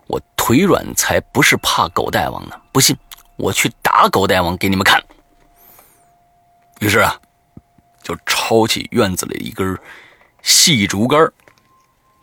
[0.07, 2.55] 我腿软才不是怕狗大王呢！
[2.72, 2.95] 不信，
[3.37, 5.03] 我去打狗大王给你们看。
[6.80, 7.18] 于是啊，
[8.03, 9.66] 就抄起院子里一根
[10.45, 11.18] 细竹竿，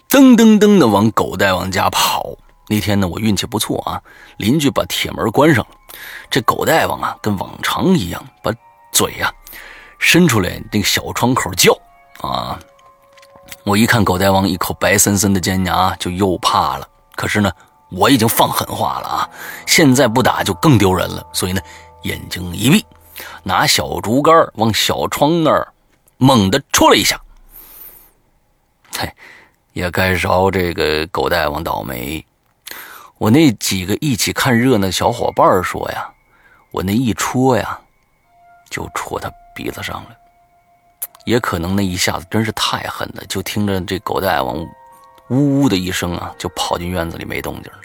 [0.10, 2.38] 噔噔噔的往狗大王家跑。
[2.70, 4.02] 那天呢，我运气不错啊，
[4.38, 5.76] 邻居把铁门关上了。
[6.30, 8.54] 这狗大王啊，跟往常一样，把
[8.94, 9.30] 嘴呀
[10.00, 11.78] 伸出来，那个小窗口叫
[12.22, 12.58] 啊。
[13.66, 16.88] 我一看狗大王一口白森森的尖牙，就又怕了。
[17.16, 17.52] 可是呢。
[17.94, 19.30] 我已经放狠话了啊！
[19.68, 21.60] 现在不打就更丢人了，所以呢，
[22.04, 22.86] 眼睛一闭，
[23.44, 25.68] 拿小竹竿往小窗那儿
[26.16, 27.20] 猛地戳了一下。
[28.98, 29.12] 嘿，
[29.74, 32.26] 也该饶这个狗大王倒霉。
[33.18, 36.10] 我那几个一起看热闹的小伙伴说呀，
[36.72, 37.80] 我那一戳呀，
[38.70, 40.10] 就戳他鼻子上了。
[41.26, 44.58] 也可能那一下子真是太狠了，就听着这狗大王。
[45.30, 47.80] 呜呜的一声啊，就跑进院子里没动静了。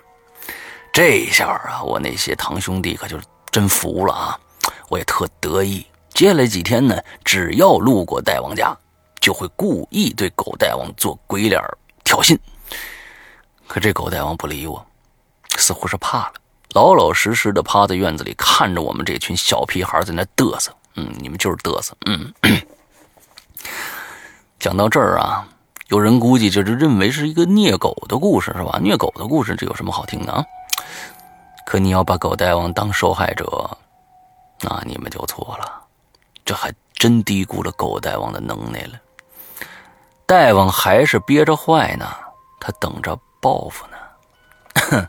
[0.92, 3.20] 这下啊，我那些堂兄弟可就
[3.52, 4.40] 真服了啊！
[4.88, 5.86] 我也特得意。
[6.14, 8.74] 接下来几天呢，只要路过大王家，
[9.26, 11.60] 就会故意对狗大王做鬼脸
[12.04, 12.38] 挑衅。
[13.66, 14.86] 可这狗大王不理我，
[15.56, 16.34] 似乎是怕了，
[16.74, 20.72] 老老实实的趴在院子里看着我们这群小屁孩在那嘚瑟。
[20.94, 21.92] 嗯，你们就是嘚瑟。
[22.06, 22.32] 嗯，
[24.60, 25.48] 讲到这儿啊。
[25.88, 28.78] 有人估计就是认为是一个虐狗的故事，是吧？
[28.80, 30.44] 虐狗的故事，这有什么好听的啊？
[31.66, 33.76] 可你要把狗大王当受害者，
[34.60, 35.82] 那你们就错了。
[36.44, 39.00] 这还真低估了狗大王的能耐了。
[40.28, 42.04] 大王还是憋着坏呢，
[42.58, 45.06] 他等着报复呢。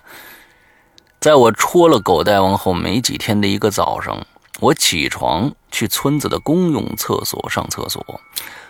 [1.19, 4.23] 在我戳了狗大王后没几天的一个早上，
[4.59, 8.05] 我起床去村子的公用厕所上厕所。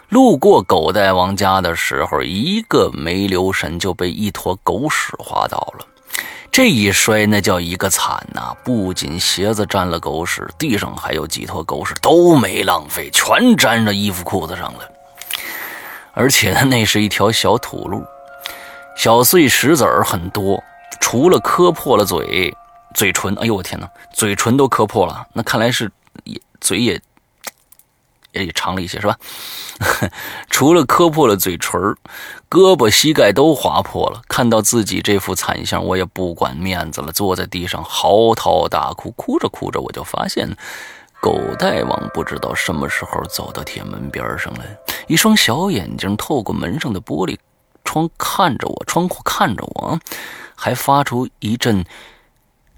[0.08, 5.86] 路过狗大王家的时候，一个没留神就被一坨狗屎滑倒了。
[6.50, 8.56] 这一摔，那叫一个惨呐！
[8.64, 14.90] 不仅鞋子沾了狗屎，地上还有几坨狗屎，都没浪费，全沾着衣服裤子上了。
[16.18, 18.04] 而且，那是一条小土路，
[18.96, 20.64] 小碎石子儿很多，
[21.00, 22.56] 除了磕破了嘴、
[22.96, 25.92] 嘴唇，哎呦我天哪，嘴唇都磕破了，那看来是
[26.24, 27.00] 也嘴也。
[28.34, 29.18] 也长了一些，是吧？
[30.52, 31.82] 除了磕破了嘴唇
[32.48, 34.22] 胳膊、膝盖都划破了。
[34.28, 39.10] 看到自己这副惨相，我也不管面子了，坐在地上嚎啕大哭。
[39.12, 40.56] 哭着哭着，我就发现，
[41.28, 44.64] 狗大王不知道什么时候走到铁门边上了，
[45.08, 47.38] 一双小眼睛透过门上的玻璃
[47.84, 50.00] 窗看着我，窗户看着我，
[50.56, 51.84] 还发出一阵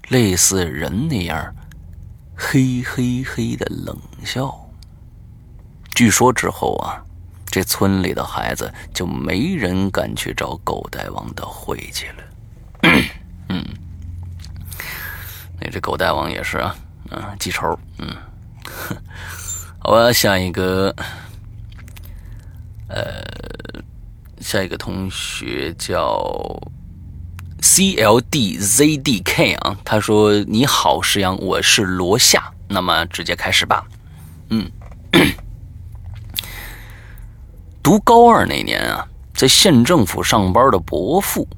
[0.08, 1.54] 类似人那样
[2.34, 4.52] 嘿嘿嘿的冷笑。
[5.94, 7.00] 据说之后啊，
[7.46, 12.24] 这村里的孩子就没人敢去找狗大王的晦气了。
[13.48, 13.64] 嗯，
[15.60, 16.74] 那这狗大王也是啊，
[17.12, 17.78] 嗯，记仇。
[17.98, 18.08] 嗯，
[19.78, 20.94] 好吧，下一个，
[22.88, 23.24] 呃，
[24.40, 26.60] 下一个同学叫
[27.62, 32.52] C L D Z D K 啊，他说：“你好，石阳，我是罗夏。
[32.68, 33.84] 那么直接开始吧。
[34.50, 34.70] 嗯，
[37.82, 41.48] 读高二那年啊，在县政府上班的伯父，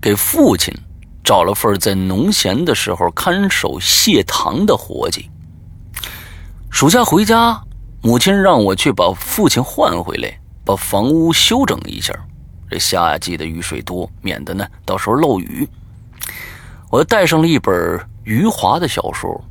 [0.00, 0.74] 给父亲
[1.22, 5.28] 找了份在农闲的时候看守谢堂的活计。
[6.72, 7.62] 暑假回家，
[8.00, 12.12] 母亲让我去把父亲换回来，把房屋修整一下。”
[12.68, 15.68] 这夏季的雨水多，免得呢到时候漏雨。
[16.90, 19.44] 我带上了一本余华的小说，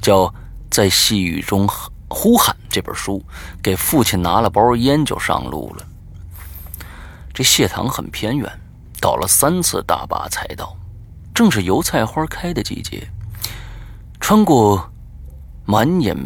[0.00, 0.26] 叫
[0.70, 1.66] 《在细雨中
[2.08, 3.24] 呼喊》这本书，
[3.62, 5.84] 给父亲拿了包烟就上路了。
[7.32, 8.48] 这谢塘很偏远，
[9.00, 10.76] 倒了三次大巴才到，
[11.34, 13.08] 正是油菜花开的季节。
[14.20, 14.92] 穿过
[15.70, 16.16] 满眼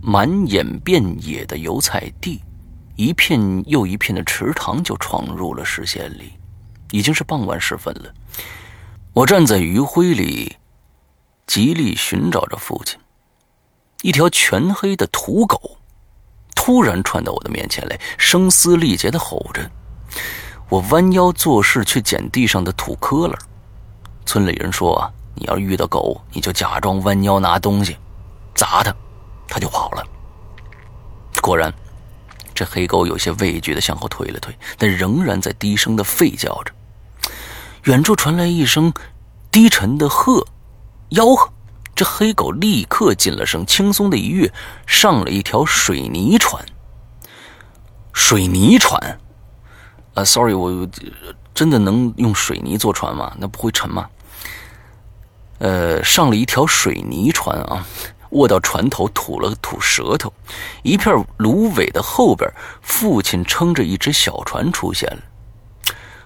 [0.00, 2.40] 满眼遍野的油菜地。
[2.94, 6.34] 一片又一片的池塘就闯入了视线里，
[6.92, 8.14] 已经是傍晚时分了。
[9.12, 10.54] 我站在余晖里，
[11.48, 12.96] 极力寻找着父亲。
[14.02, 15.78] 一条全黑的土狗
[16.54, 19.68] 突然窜到我的面前来，声嘶力竭的吼着。
[20.68, 23.36] 我弯腰做事去捡地上的土壳了。
[24.24, 27.96] 村里人说，你要遇到狗，你就假装弯腰拿东西，
[28.54, 28.94] 砸他，
[29.48, 30.04] 他就跑了。
[31.40, 31.72] 果然。
[32.54, 36.72] 这黑狗有些畏惧的向后退了退，但仍然在低声的吠叫着。
[37.84, 38.92] 远处传来一声
[39.50, 40.46] 低沉的喝，
[41.12, 41.50] 吆喝。
[41.94, 44.52] 这黑狗立刻进了声，轻松的一跃，
[44.86, 46.62] 上了一条水泥船。
[48.12, 49.18] 水泥船？
[50.12, 50.86] 啊，sorry，我
[51.54, 53.34] 真的能用水泥做船吗？
[53.38, 54.10] 那不会沉吗？
[55.58, 57.86] 呃，上了一条水泥船啊。
[58.32, 60.32] 卧到船头，吐了吐舌头，
[60.82, 62.50] 一片芦苇的后边，
[62.82, 65.22] 父亲撑着一只小船出现了。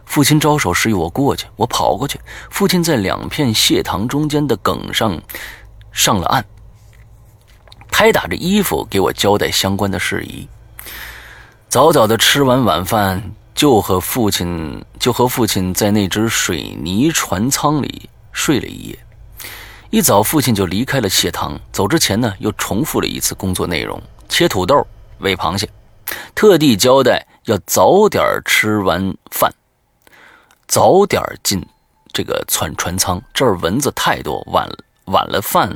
[0.05, 2.19] 父亲招手示意我过去，我跑过去。
[2.49, 5.21] 父亲在两片蟹塘中间的梗上
[5.91, 6.45] 上了岸，
[7.91, 10.49] 拍打着衣服给我交代相关的事宜。
[11.69, 13.21] 早早的吃完晚饭，
[13.53, 18.99] 就和父亲就和父亲在那只水泥船舱里睡了一夜。
[19.97, 21.59] 一早，父亲就离开了蟹塘。
[21.73, 24.87] 走之前呢，又重复了一次工作内容：切土豆、
[25.21, 25.67] 喂螃蟹，
[26.35, 29.51] 特地交代要早点吃完饭，
[30.69, 31.67] 早点进
[32.13, 33.19] 这个船船舱。
[33.33, 34.69] 这儿蚊子太多，晚
[35.07, 35.75] 晚了饭，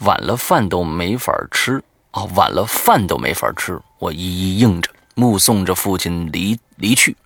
[0.00, 2.24] 晚了饭都没法吃啊！
[2.34, 3.80] 晚了饭都没法吃。
[4.00, 7.16] 我一一应着，目送着父亲离离去。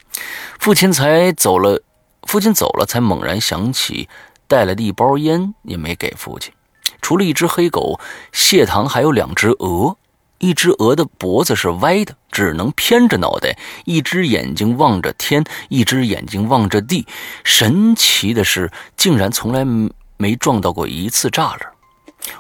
[0.61, 1.83] 父亲才走了，
[2.23, 4.09] 父亲走了，才猛然想起。
[4.49, 6.53] 带来的一包烟也没给父亲，
[7.01, 7.99] 除了一只黑狗，
[8.33, 9.97] 谢堂还有两只鹅，
[10.39, 17.07] 一只鹅的脖子是歪的，只能偏着脑袋，一只眼睛望着天，一只眼睛望着地。
[17.45, 19.65] 神奇的是，竟然从来
[20.17, 21.61] 没撞到过一次栅栏。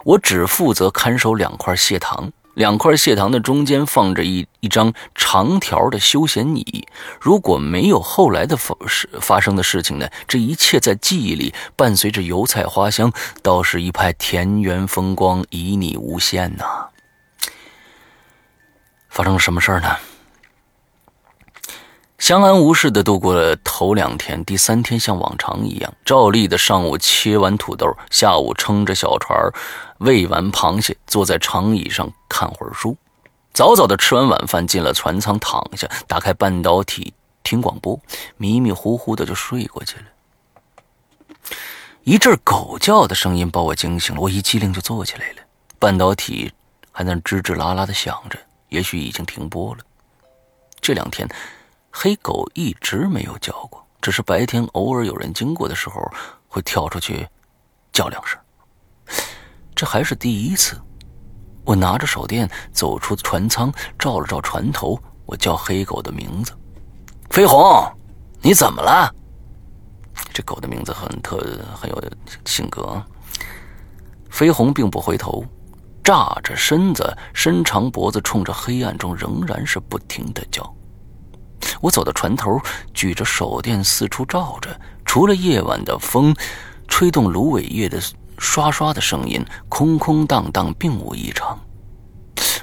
[0.04, 2.32] 我只负责看守两块蟹糖。
[2.56, 6.88] 两块蟹糖的中间放着一一张长条的休闲椅。
[7.20, 8.74] 如果没有后来的发
[9.20, 10.08] 发生的事情呢？
[10.26, 16.86] 这一切在记忆里伴随着油菜花香，倒是一派田园风光，旖旎无限呐。
[19.10, 19.94] 发生了什么事儿呢？
[22.18, 29.52] 相安无事的度过了头两天，第三天像往常一样，照例的上午切完土豆，下午撑着小船儿，
[29.98, 32.96] 喂完螃蟹，坐在长椅上看会儿书，
[33.52, 37.98] 早早的吃完晚饭，进了船舱躺下，打开半导体听广播，
[38.36, 40.04] 迷迷糊糊的就睡过去了。
[42.04, 45.42] 一阵狗叫的声音把我惊醒了，我一激灵就坐起来了，
[45.78, 46.52] 半导体
[46.92, 48.38] 还在吱吱啦啦的响着，
[48.68, 49.80] 也许已经停播了。
[50.80, 51.28] 这两天。
[51.98, 55.98] 黑狗一直没有叫过，只是白天偶尔有人经过的时候
[56.46, 57.26] 会跳出去
[57.90, 58.38] 叫两声。
[59.76, 60.80] 这还是第一次。
[61.64, 66.52] 我拿着手电走出船舱，照了照船头，我叫黑狗的名字
[67.28, 67.60] ：“飞鸿，
[68.40, 69.12] 你怎么了？”
[70.32, 71.38] 这狗的名字很特，
[71.74, 72.02] 很有
[72.46, 73.02] 性格。
[74.30, 75.44] 飞鸿并不回头，
[76.02, 80.74] 炸着身子，伸长脖子，冲着黑暗中仍然是不停的叫。
[81.82, 82.58] 我走到船头，
[82.94, 86.34] 举着手电四处照着，除了夜晚的风，
[86.86, 88.00] 吹动芦苇叶的
[88.38, 91.58] 刷刷的声音，空空荡荡，并无异常。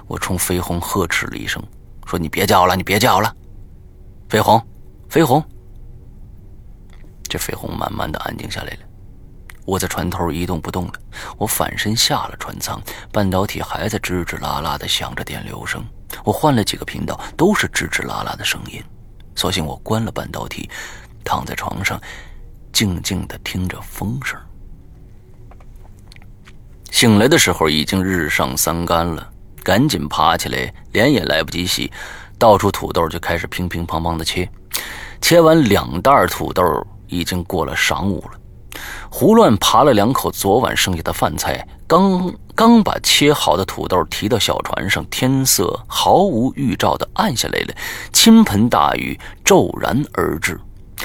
[0.08, 1.64] 我冲飞鸿呵斥了一声，
[2.06, 3.36] 说：“你别叫了，你别叫了，
[4.30, 4.62] 飞鸿，
[5.10, 5.44] 飞鸿。”
[7.30, 8.80] 这飞鸿慢慢的安静下来了。
[9.66, 10.94] 我在船头一动不动了。
[11.38, 15.84] 我反身下了船舱，半导体还在吱吱啦啦的响着电流声。
[16.24, 18.84] 我换了几个频道，都是吱吱啦啦的声音。
[19.36, 20.70] 索性我关了半导体，
[21.24, 22.00] 躺在床上，
[22.72, 24.40] 静静的听着风声。
[26.94, 29.28] 醒来的时候已经日上三竿了，
[29.64, 31.92] 赶紧爬起来，脸也来不及洗，
[32.38, 34.48] 倒出土豆就开始乒乒乓乓的切。
[35.20, 36.64] 切完两袋土豆，
[37.08, 38.80] 已经过了晌午了。
[39.10, 47.74] 胡乱扒了两口昨晚剩下的饭菜，刚刚把切好的土豆提到小船上，天色毫无预兆的暗下来了，
[48.14, 50.60] 倾盆大雨骤然而至，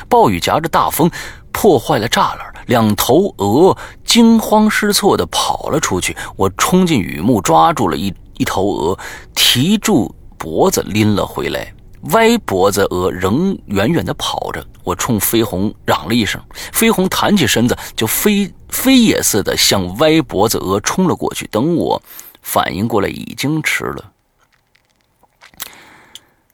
[0.07, 1.11] 暴雨夹着大风，
[1.51, 2.47] 破坏了栅栏。
[2.69, 3.75] 两头鹅
[4.09, 8.99] 惊慌失措地跑了出去，我冲进雨幕，抓住了一一头鹅，
[9.35, 11.75] 提住脖子拎了回来。
[12.13, 16.41] 歪脖子鹅仍远远地跑着，我冲飞鸿嚷了一声，
[16.73, 21.47] 飞鸿弹起身子，就飞飞也似的向歪脖子鹅冲了过去。
[21.49, 22.01] 等我
[22.41, 24.13] 反应过来，已经迟了。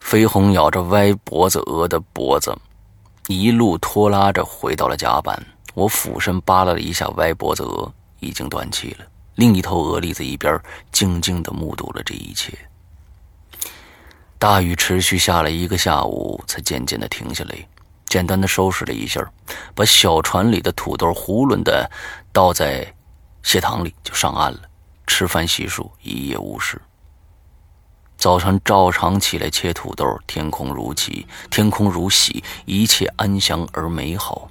[0.01, 2.57] 飞鸿咬着歪脖子鹅的脖子，
[3.29, 5.41] 一路拖拉着回到了甲板。
[5.75, 9.05] 我俯身扒拉了一下歪脖子鹅，已经断气了。
[9.35, 10.59] 另一头鹅立在一边，
[10.93, 12.57] 静静地目睹了这一切。
[14.39, 17.57] 大雨持续下了一个下午，才渐渐地停下来。
[18.07, 19.21] 简单的收拾了一下，
[19.75, 21.91] 把小船里的土豆囫囵的
[22.33, 22.87] 倒在
[23.43, 24.61] 蟹塘里，就上岸了。
[25.07, 26.81] 吃饭洗漱，一夜无事。
[28.17, 34.51] 早晨照常起来切土豆，天空如洗，天空如洗，一切安详而美好。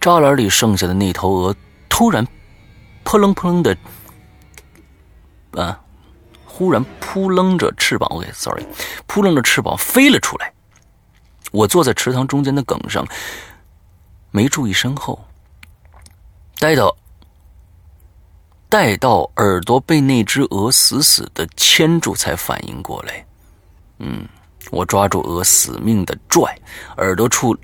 [0.00, 1.56] 栅栏里剩下的那头鹅
[1.88, 2.26] 突然
[3.02, 3.76] 扑棱扑棱的，
[5.52, 5.80] 啊，
[6.44, 8.66] 忽然扑棱着翅膀，OK，sorry，
[9.06, 10.52] 扑棱着翅膀飞了出来。
[11.50, 13.06] 我坐在池塘中间的梗上，
[14.30, 15.24] 没注意身后，
[16.58, 16.94] 待到。
[18.74, 23.24] 待到耳朵被那只鹅死死的牵住，才反应过来。
[24.00, 24.26] 嗯，
[24.72, 26.52] 我抓住鹅，死命的拽，
[26.96, 27.56] 耳朵处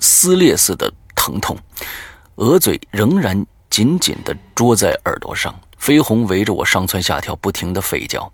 [0.00, 1.56] 撕裂似的疼痛，
[2.34, 5.58] 鹅嘴仍然紧紧的捉在耳朵上。
[5.78, 8.30] 飞鸿围着我上蹿下跳，不停的吠叫。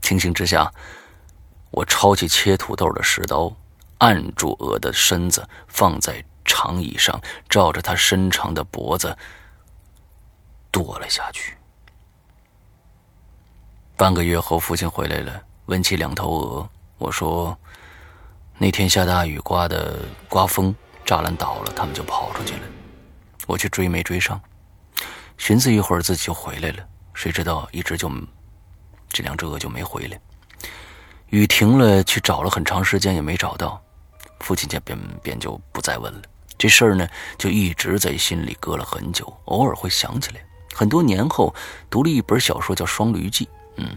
[0.00, 0.72] 情形之下，
[1.72, 3.54] 我抄起切土豆的石刀，
[3.98, 7.20] 按住鹅的身子，放在长椅上，
[7.50, 9.14] 照着它伸长的脖子。
[10.70, 11.56] 剁了下去。
[13.96, 16.68] 半个月后，父亲回来了，问起两头鹅。
[16.96, 17.56] 我说
[18.56, 19.98] ：“那天下大雨，刮的
[20.28, 22.60] 刮风，栅栏倒了，他们就跑出去了。
[23.46, 24.40] 我去追，没追上。
[25.36, 26.86] 寻思一会儿，自己就回来了。
[27.14, 28.10] 谁知道一直就
[29.08, 30.18] 这两只鹅就没回来。
[31.28, 33.82] 雨停了，去找了很长时间也没找到。
[34.40, 36.22] 父亲家便便就不再问了。
[36.56, 40.44] 这事儿呢，就一直在心里搁了很久，偶尔会想起来。”
[40.74, 41.54] 很多年后，
[41.90, 43.44] 读了一本小说叫《双驴记》，
[43.76, 43.96] 嗯，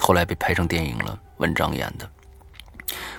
[0.00, 2.08] 后来被拍成电影了，文章演的。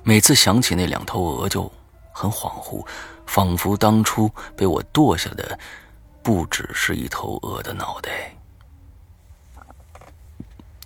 [0.03, 1.71] 每次想起那两头鹅，就
[2.11, 2.85] 很恍惚，
[3.25, 5.57] 仿佛当初被我剁下的
[6.21, 8.35] 不只是一头鹅的脑袋。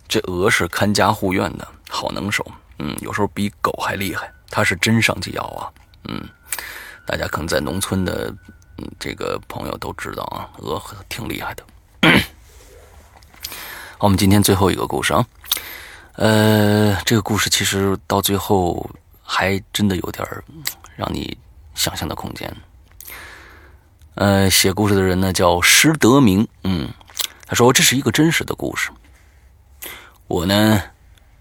[0.07, 2.45] 这鹅是看家护院的好能手，
[2.79, 4.31] 嗯，有时候比狗还厉害。
[4.49, 5.71] 它是真上去咬啊，
[6.05, 6.27] 嗯，
[7.05, 8.33] 大家可能在农村的
[8.77, 11.63] 嗯这个朋友都知道啊，鹅挺厉害的。
[12.01, 12.09] 好，
[13.99, 15.25] 我们今天最后一个故事啊，
[16.13, 18.89] 呃，这个故事其实到最后
[19.23, 20.25] 还真的有点
[20.95, 21.37] 让你
[21.73, 22.55] 想象的空间。
[24.15, 26.89] 呃，写故事的人呢叫施德明，嗯，
[27.45, 28.89] 他说这是一个真实的故事。
[30.27, 30.81] 我呢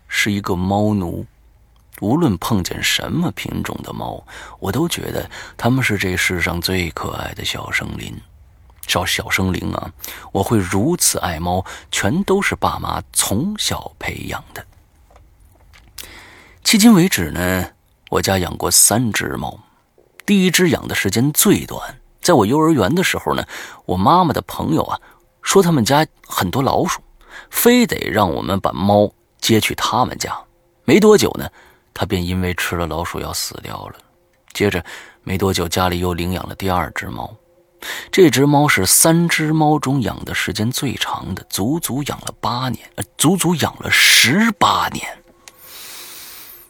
[0.09, 1.27] 是一个猫奴，
[2.01, 4.25] 无论碰见什么品种的猫，
[4.61, 8.15] 我都觉得它们是这世上最可爱的小生灵。
[8.87, 9.91] 小小生灵啊，
[10.33, 14.65] 我会如此爱猫，全都是爸妈从小培养的。
[16.65, 17.71] 迄今为止呢，
[18.11, 19.59] 我家养过三只猫，
[20.25, 23.45] 第一只养的时间最短，在我幼儿园的时候呢，
[23.85, 25.01] 我妈妈的朋友啊
[25.43, 27.01] 说他们家很多老鼠，
[27.51, 30.37] 非得让我们把猫接去他们家。
[30.85, 31.49] 没多久呢，
[31.95, 33.95] 它便因为吃了老鼠药死掉了。
[34.53, 34.85] 接着
[35.23, 37.33] 没多久，家里又领养了第二只猫。
[38.11, 45.07] 这只猫是三只猫中养的时间最长的，足足养了八年，呃，足足养了十八年。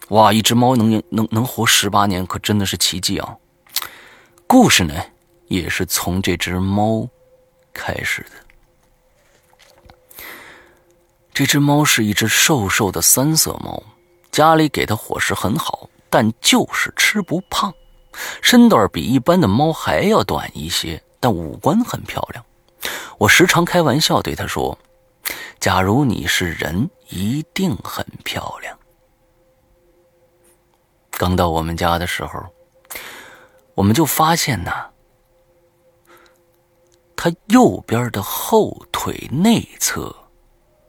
[0.09, 3.37] 哇，一只猫能能能活十八年，可真的是奇迹啊！
[4.47, 4.95] 故事呢，
[5.49, 7.09] 也是从这只猫
[7.73, 8.31] 开始的。
[11.35, 13.83] 这只猫是一只瘦瘦的三色猫，
[14.31, 17.73] 家里给它伙食很好，但就是吃不胖。
[18.43, 22.45] 身段比一般的猫还要短一些，但五官很漂亮。
[23.19, 24.79] 我时常开玩笑对他说
[25.59, 28.79] ：“假如你是人，一定很漂亮。”
[31.13, 32.45] 刚到我们家的时候，
[33.75, 34.71] 我们就发现呢，
[37.17, 40.15] 他右边的后腿内侧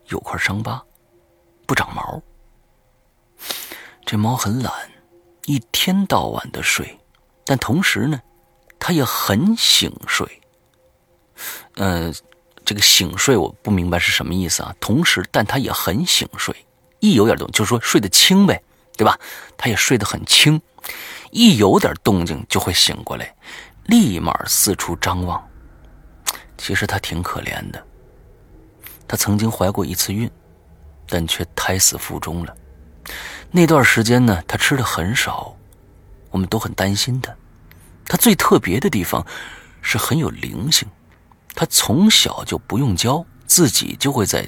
[0.07, 0.83] 有块伤疤，
[1.65, 2.21] 不长毛。
[4.05, 4.73] 这猫很懒，
[5.45, 6.96] 一天到晚的睡，
[7.47, 8.21] 但同时呢，
[8.77, 10.41] 他也很醒睡。
[11.75, 12.13] 嗯，
[12.65, 14.75] 这个醒睡我不明白是什么意思啊。
[14.79, 16.53] 同时，但他也很醒睡，
[16.99, 18.61] 一有点动，就是说睡得轻呗，
[18.97, 19.17] 对吧？
[19.57, 20.61] 他也睡得很轻，
[21.31, 23.33] 一有点动静就会醒过来，
[23.85, 25.41] 立马四处张望。
[26.57, 27.81] 其实他挺可怜的，
[29.07, 30.29] 他曾经怀过一次孕，
[31.07, 32.53] 但却胎死腹中了。
[33.51, 35.55] 那段时间呢，他吃的很少，
[36.37, 37.35] 我们都很担心他。
[38.05, 39.25] 他最特别的地方
[39.81, 40.87] 是很有灵性，
[41.55, 44.47] 他从小就不用教，自己就会在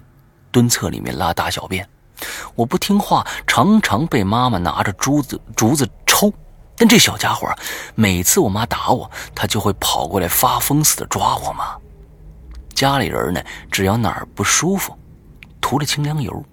[0.51, 1.89] 蹲厕里面拉大小便。
[2.53, 6.31] 我不听话，常常被妈妈拿着竹子竹子抽。
[6.75, 7.51] 但这小家伙，
[7.95, 11.75] 每次我妈打我，他就会跑过来发疯似的抓我妈。
[12.75, 14.95] 家里人呢，只要哪儿不舒服，
[15.59, 16.45] 涂了清凉油。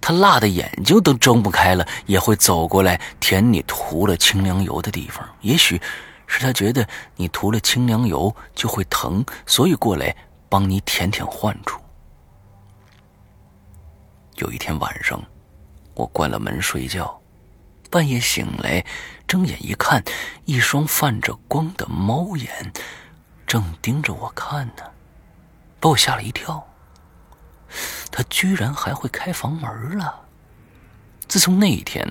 [0.00, 5.28] 他辣的眼睛都睁不开了，也会走过来舔你涂了清凉油的地方。
[5.40, 5.80] 也许
[6.26, 6.86] 是他觉得
[7.16, 10.16] 你涂了清凉油就会疼，所以过来
[10.48, 11.80] 帮你舔舔患处。
[14.36, 15.22] 有一天晚上，
[15.94, 17.20] 我关了门睡觉，
[17.90, 18.82] 半夜醒来，
[19.26, 20.02] 睁眼一看，
[20.46, 22.72] 一双泛着光的猫眼
[23.46, 24.84] 正盯着我看呢，
[25.78, 26.66] 把我吓了一跳。
[28.10, 30.20] 他居然还会开房门了！
[31.28, 32.06] 自从那一天，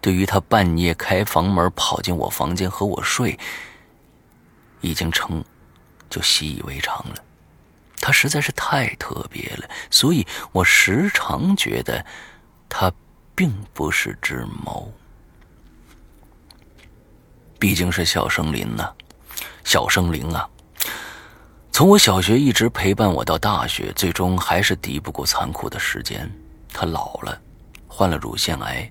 [0.00, 3.38] 对于他半夜开房门跑进我房间和我睡，
[4.80, 5.44] 已经成
[6.08, 7.16] 就习以为常了。
[8.00, 12.04] 他实在是太特别了，所以我时常觉得
[12.68, 12.92] 他
[13.34, 14.88] 并不是只猫。
[17.58, 18.94] 毕竟是小生灵呐，
[19.64, 20.48] 小生灵啊！
[21.78, 26.28] 从我小学一直陪伴我到大学，最终还是敌不过残酷的时间。
[26.72, 27.40] 他老了，
[27.86, 28.90] 患了乳腺癌，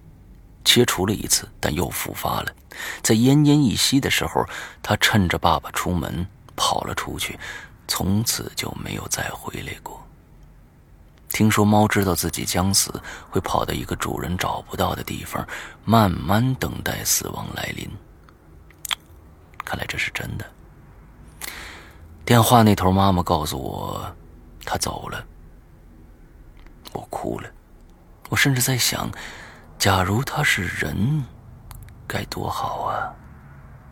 [0.63, 2.55] 切除了一次，但又复发了。
[3.01, 4.45] 在奄奄一息的时候，
[4.81, 7.37] 他趁着爸爸出门跑了出去，
[7.89, 10.01] 从此就没有再回来过。
[11.27, 12.89] 听说猫知道自己将死，
[13.29, 15.45] 会跑到一个主人找不到的地方，
[15.83, 17.85] 慢慢等待死亡来临。
[19.65, 20.45] 看来这是真的。
[22.27, 24.13] 电话那头，妈妈告诉我，
[24.65, 25.25] 他走了。
[26.91, 27.49] 我哭了，
[28.27, 29.09] 我甚至在想，
[29.79, 31.23] 假如他是人，
[32.05, 33.15] 该多好啊，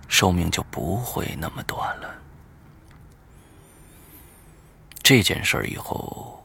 [0.10, 2.14] 寿命就不会那么短了。
[5.02, 6.44] 这件事儿以后，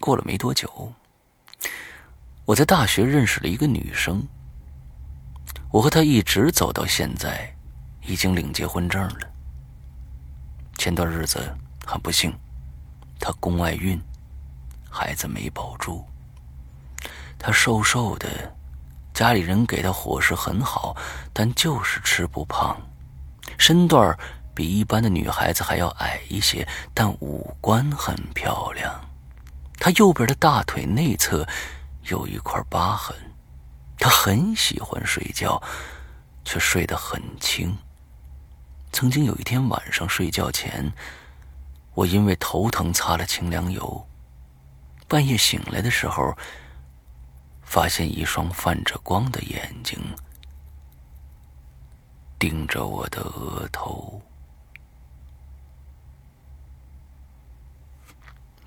[0.00, 0.92] 过了没多久，
[2.44, 4.26] 我在大学认识了一个女生，
[5.70, 7.54] 我和她一直走到现在，
[8.02, 9.20] 已经领结婚证了。
[10.78, 11.52] 前段日子
[11.84, 12.32] 很不幸，
[13.18, 14.00] 她宫外孕，
[14.88, 16.06] 孩子没保住。
[17.36, 18.28] 她瘦瘦的，
[19.12, 20.96] 家里人给她伙食很好，
[21.32, 22.80] 但就是吃不胖。
[23.58, 24.16] 身段
[24.54, 28.94] 比一般的女孩子还要矮一些，但五官很漂亮。
[29.80, 31.44] 她右边的大腿内侧
[32.04, 33.16] 有一块疤痕。
[33.98, 35.60] 她很喜欢睡觉，
[36.44, 37.76] 却睡得很轻。
[38.92, 40.92] 曾经有一天晚上睡觉前，
[41.94, 44.06] 我因为头疼擦了清凉油。
[45.06, 46.36] 半夜醒来的时候，
[47.62, 49.98] 发现一双泛着光的眼睛
[52.38, 54.20] 盯着我的额头。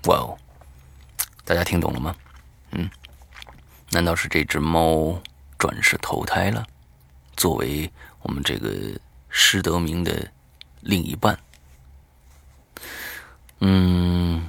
[0.06, 0.38] 哇哦，
[1.44, 2.16] 大家听懂了吗？
[2.72, 2.90] 嗯，
[3.90, 5.20] 难道是这只猫
[5.58, 6.66] 转世投胎了，
[7.36, 7.92] 作为
[8.22, 8.68] 我们这个？
[9.34, 10.30] 施德明的
[10.82, 11.38] 另一半，
[13.60, 14.46] 嗯，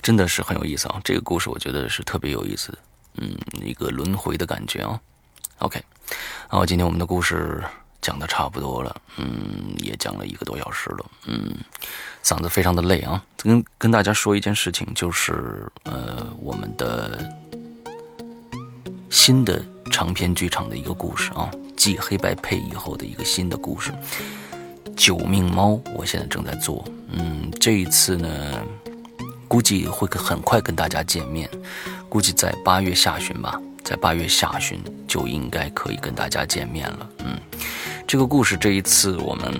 [0.00, 0.98] 真的是很有意思啊！
[1.04, 2.78] 这个故事我觉得是特别有意思的，
[3.18, 4.98] 嗯，一个轮回的感觉啊。
[5.58, 5.78] OK，
[6.48, 7.62] 然后今天我们的故事
[8.00, 11.54] 讲的差不多了，嗯，也讲了一个多小时了，嗯，
[12.22, 13.22] 嗓子非常的累啊。
[13.36, 17.28] 跟跟大家说一件事情，就是呃，我们的
[19.10, 21.50] 新的长篇剧场的一个故事啊。
[21.76, 23.92] 继黑白配以后的一个新的故事，
[24.96, 26.84] 《九命猫》，我现在正在做。
[27.12, 28.28] 嗯，这一次呢，
[29.46, 31.48] 估计会很快跟大家见面，
[32.08, 37.10] 估计在八月下旬吧，在八月下旬就应该可以跟大家见面了。
[37.18, 37.38] 嗯，
[38.08, 39.54] 这个故事这一次我们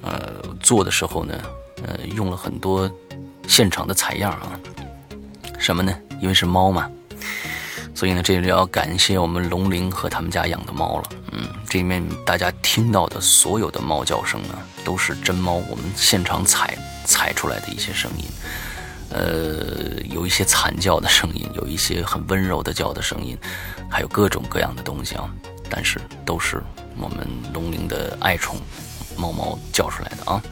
[0.00, 1.38] 呃做的时候呢，
[1.86, 2.90] 呃用了很多
[3.46, 4.58] 现场的采样啊，
[5.58, 5.94] 什么呢？
[6.18, 6.90] 因为是猫嘛。
[7.96, 11.04] 所以呢，这里要感谢我们龙鳞和他们家养的猫了。
[11.32, 18.24] 嗯，这里面大家听到的所有的猫叫声呢，都是真猫，我们现场采采出来的一些声音。
[19.08, 23.34] 呃，有一些惨叫的声音，有一些很温柔的叫的声音，
[23.88, 25.26] 还有各种各样的东西啊。
[25.70, 26.62] 但是都是
[26.98, 28.58] 我们龙鳞的爱宠
[29.16, 30.42] 猫猫叫出来的啊。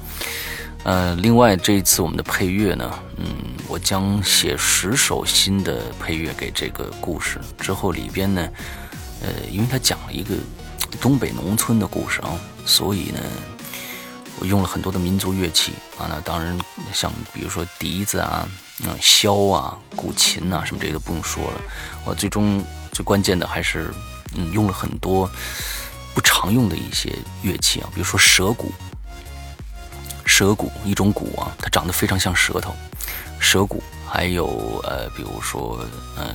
[0.85, 3.27] 呃，另外这一次我们的配乐呢，嗯，
[3.67, 7.41] 我将写十首新的配乐给这个故事。
[7.59, 8.49] 之后里边呢，
[9.21, 10.35] 呃，因为它讲了一个
[11.01, 13.21] 东北农村的故事啊，所以呢。
[14.41, 16.59] 我用了很多的民族乐器啊，那当然
[16.93, 18.49] 像比如说笛子啊、
[18.85, 21.61] 嗯箫啊、古琴啊什么这些都不用说了。
[22.05, 23.95] 我最终最关键的还是
[24.37, 25.31] 嗯用了很多
[26.15, 28.73] 不常用的一些乐器啊，比如说蛇鼓。
[30.37, 32.75] 蛇骨一种骨啊，它长得非常像舌头。
[33.39, 35.87] 蛇骨还有呃，比如说
[36.17, 36.35] 呃，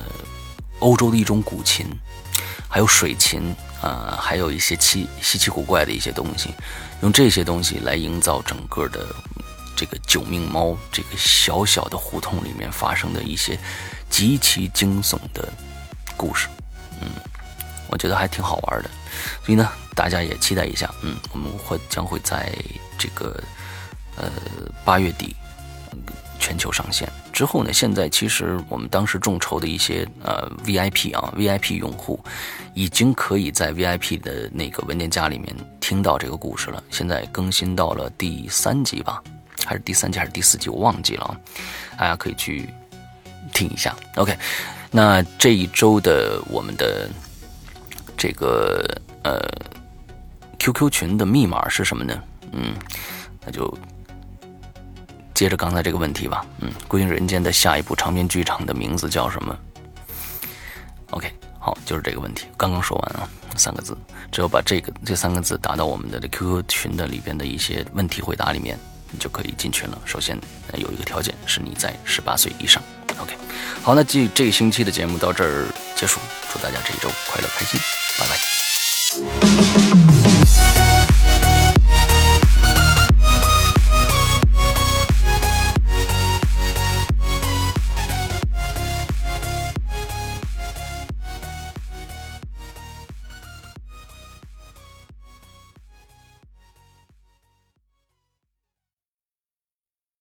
[0.78, 1.86] 欧洲的一种古琴，
[2.66, 6.48] 还有水琴啊，还有一些奇稀奇古怪的一些东西。
[7.02, 9.14] 用这些东西来营造整个的
[9.76, 13.58] 这个九命猫这个小小的胡同里面发生的一些
[14.08, 15.46] 极其惊悚的
[16.16, 16.48] 故事，
[17.02, 17.08] 嗯，
[17.88, 18.88] 我觉得还挺好玩的，
[19.44, 22.50] 所以呢，大家也期待一下，嗯，我们会将会在
[22.96, 23.38] 这个
[24.20, 24.30] 呃
[24.84, 25.34] 八月底
[26.38, 27.08] 全球上线。
[27.32, 27.72] 之后呢？
[27.72, 32.22] 现在其实我们当时众筹的一些呃 VIP 啊 VIP 用户，
[32.74, 36.82] 已经可以在 VIP 的那个文件夹里面听到这个故事了。
[36.90, 39.22] 现在更新到了第三集吧，
[39.64, 40.68] 还是第三集还是第四集？
[40.68, 41.36] 我忘记了啊。
[41.98, 42.68] 大家可以去
[43.54, 43.96] 听一下。
[44.16, 44.36] OK，
[44.90, 47.08] 那这一周的我们的
[48.18, 48.84] 这个
[49.22, 49.40] 呃
[50.58, 52.22] QQ 群的密码是什么呢？
[52.52, 52.74] 嗯，
[53.46, 53.72] 那就。
[55.40, 59.58] 接着刚才这个问题吧，嗯，《归隐人间》的下一部长篇剧场的名字叫什么
[61.12, 63.26] ？OK，好，就是这个问题，刚刚说完啊，
[63.56, 63.96] 三个字，
[64.30, 68.78] 只要把这个这三个字打到我们的这 QQ 群的里边的一些问题回答里面，
[69.10, 69.98] 你就可以进群了。
[70.04, 70.38] 首先
[70.74, 72.82] 有一个条件是你在十八岁以上。
[73.16, 73.34] OK，
[73.82, 75.64] 好，那这这一星期的节目到这儿
[75.96, 76.20] 结束，
[76.52, 77.80] 祝大家这一周快乐开心，
[78.18, 78.26] 拜
[79.94, 79.99] 拜。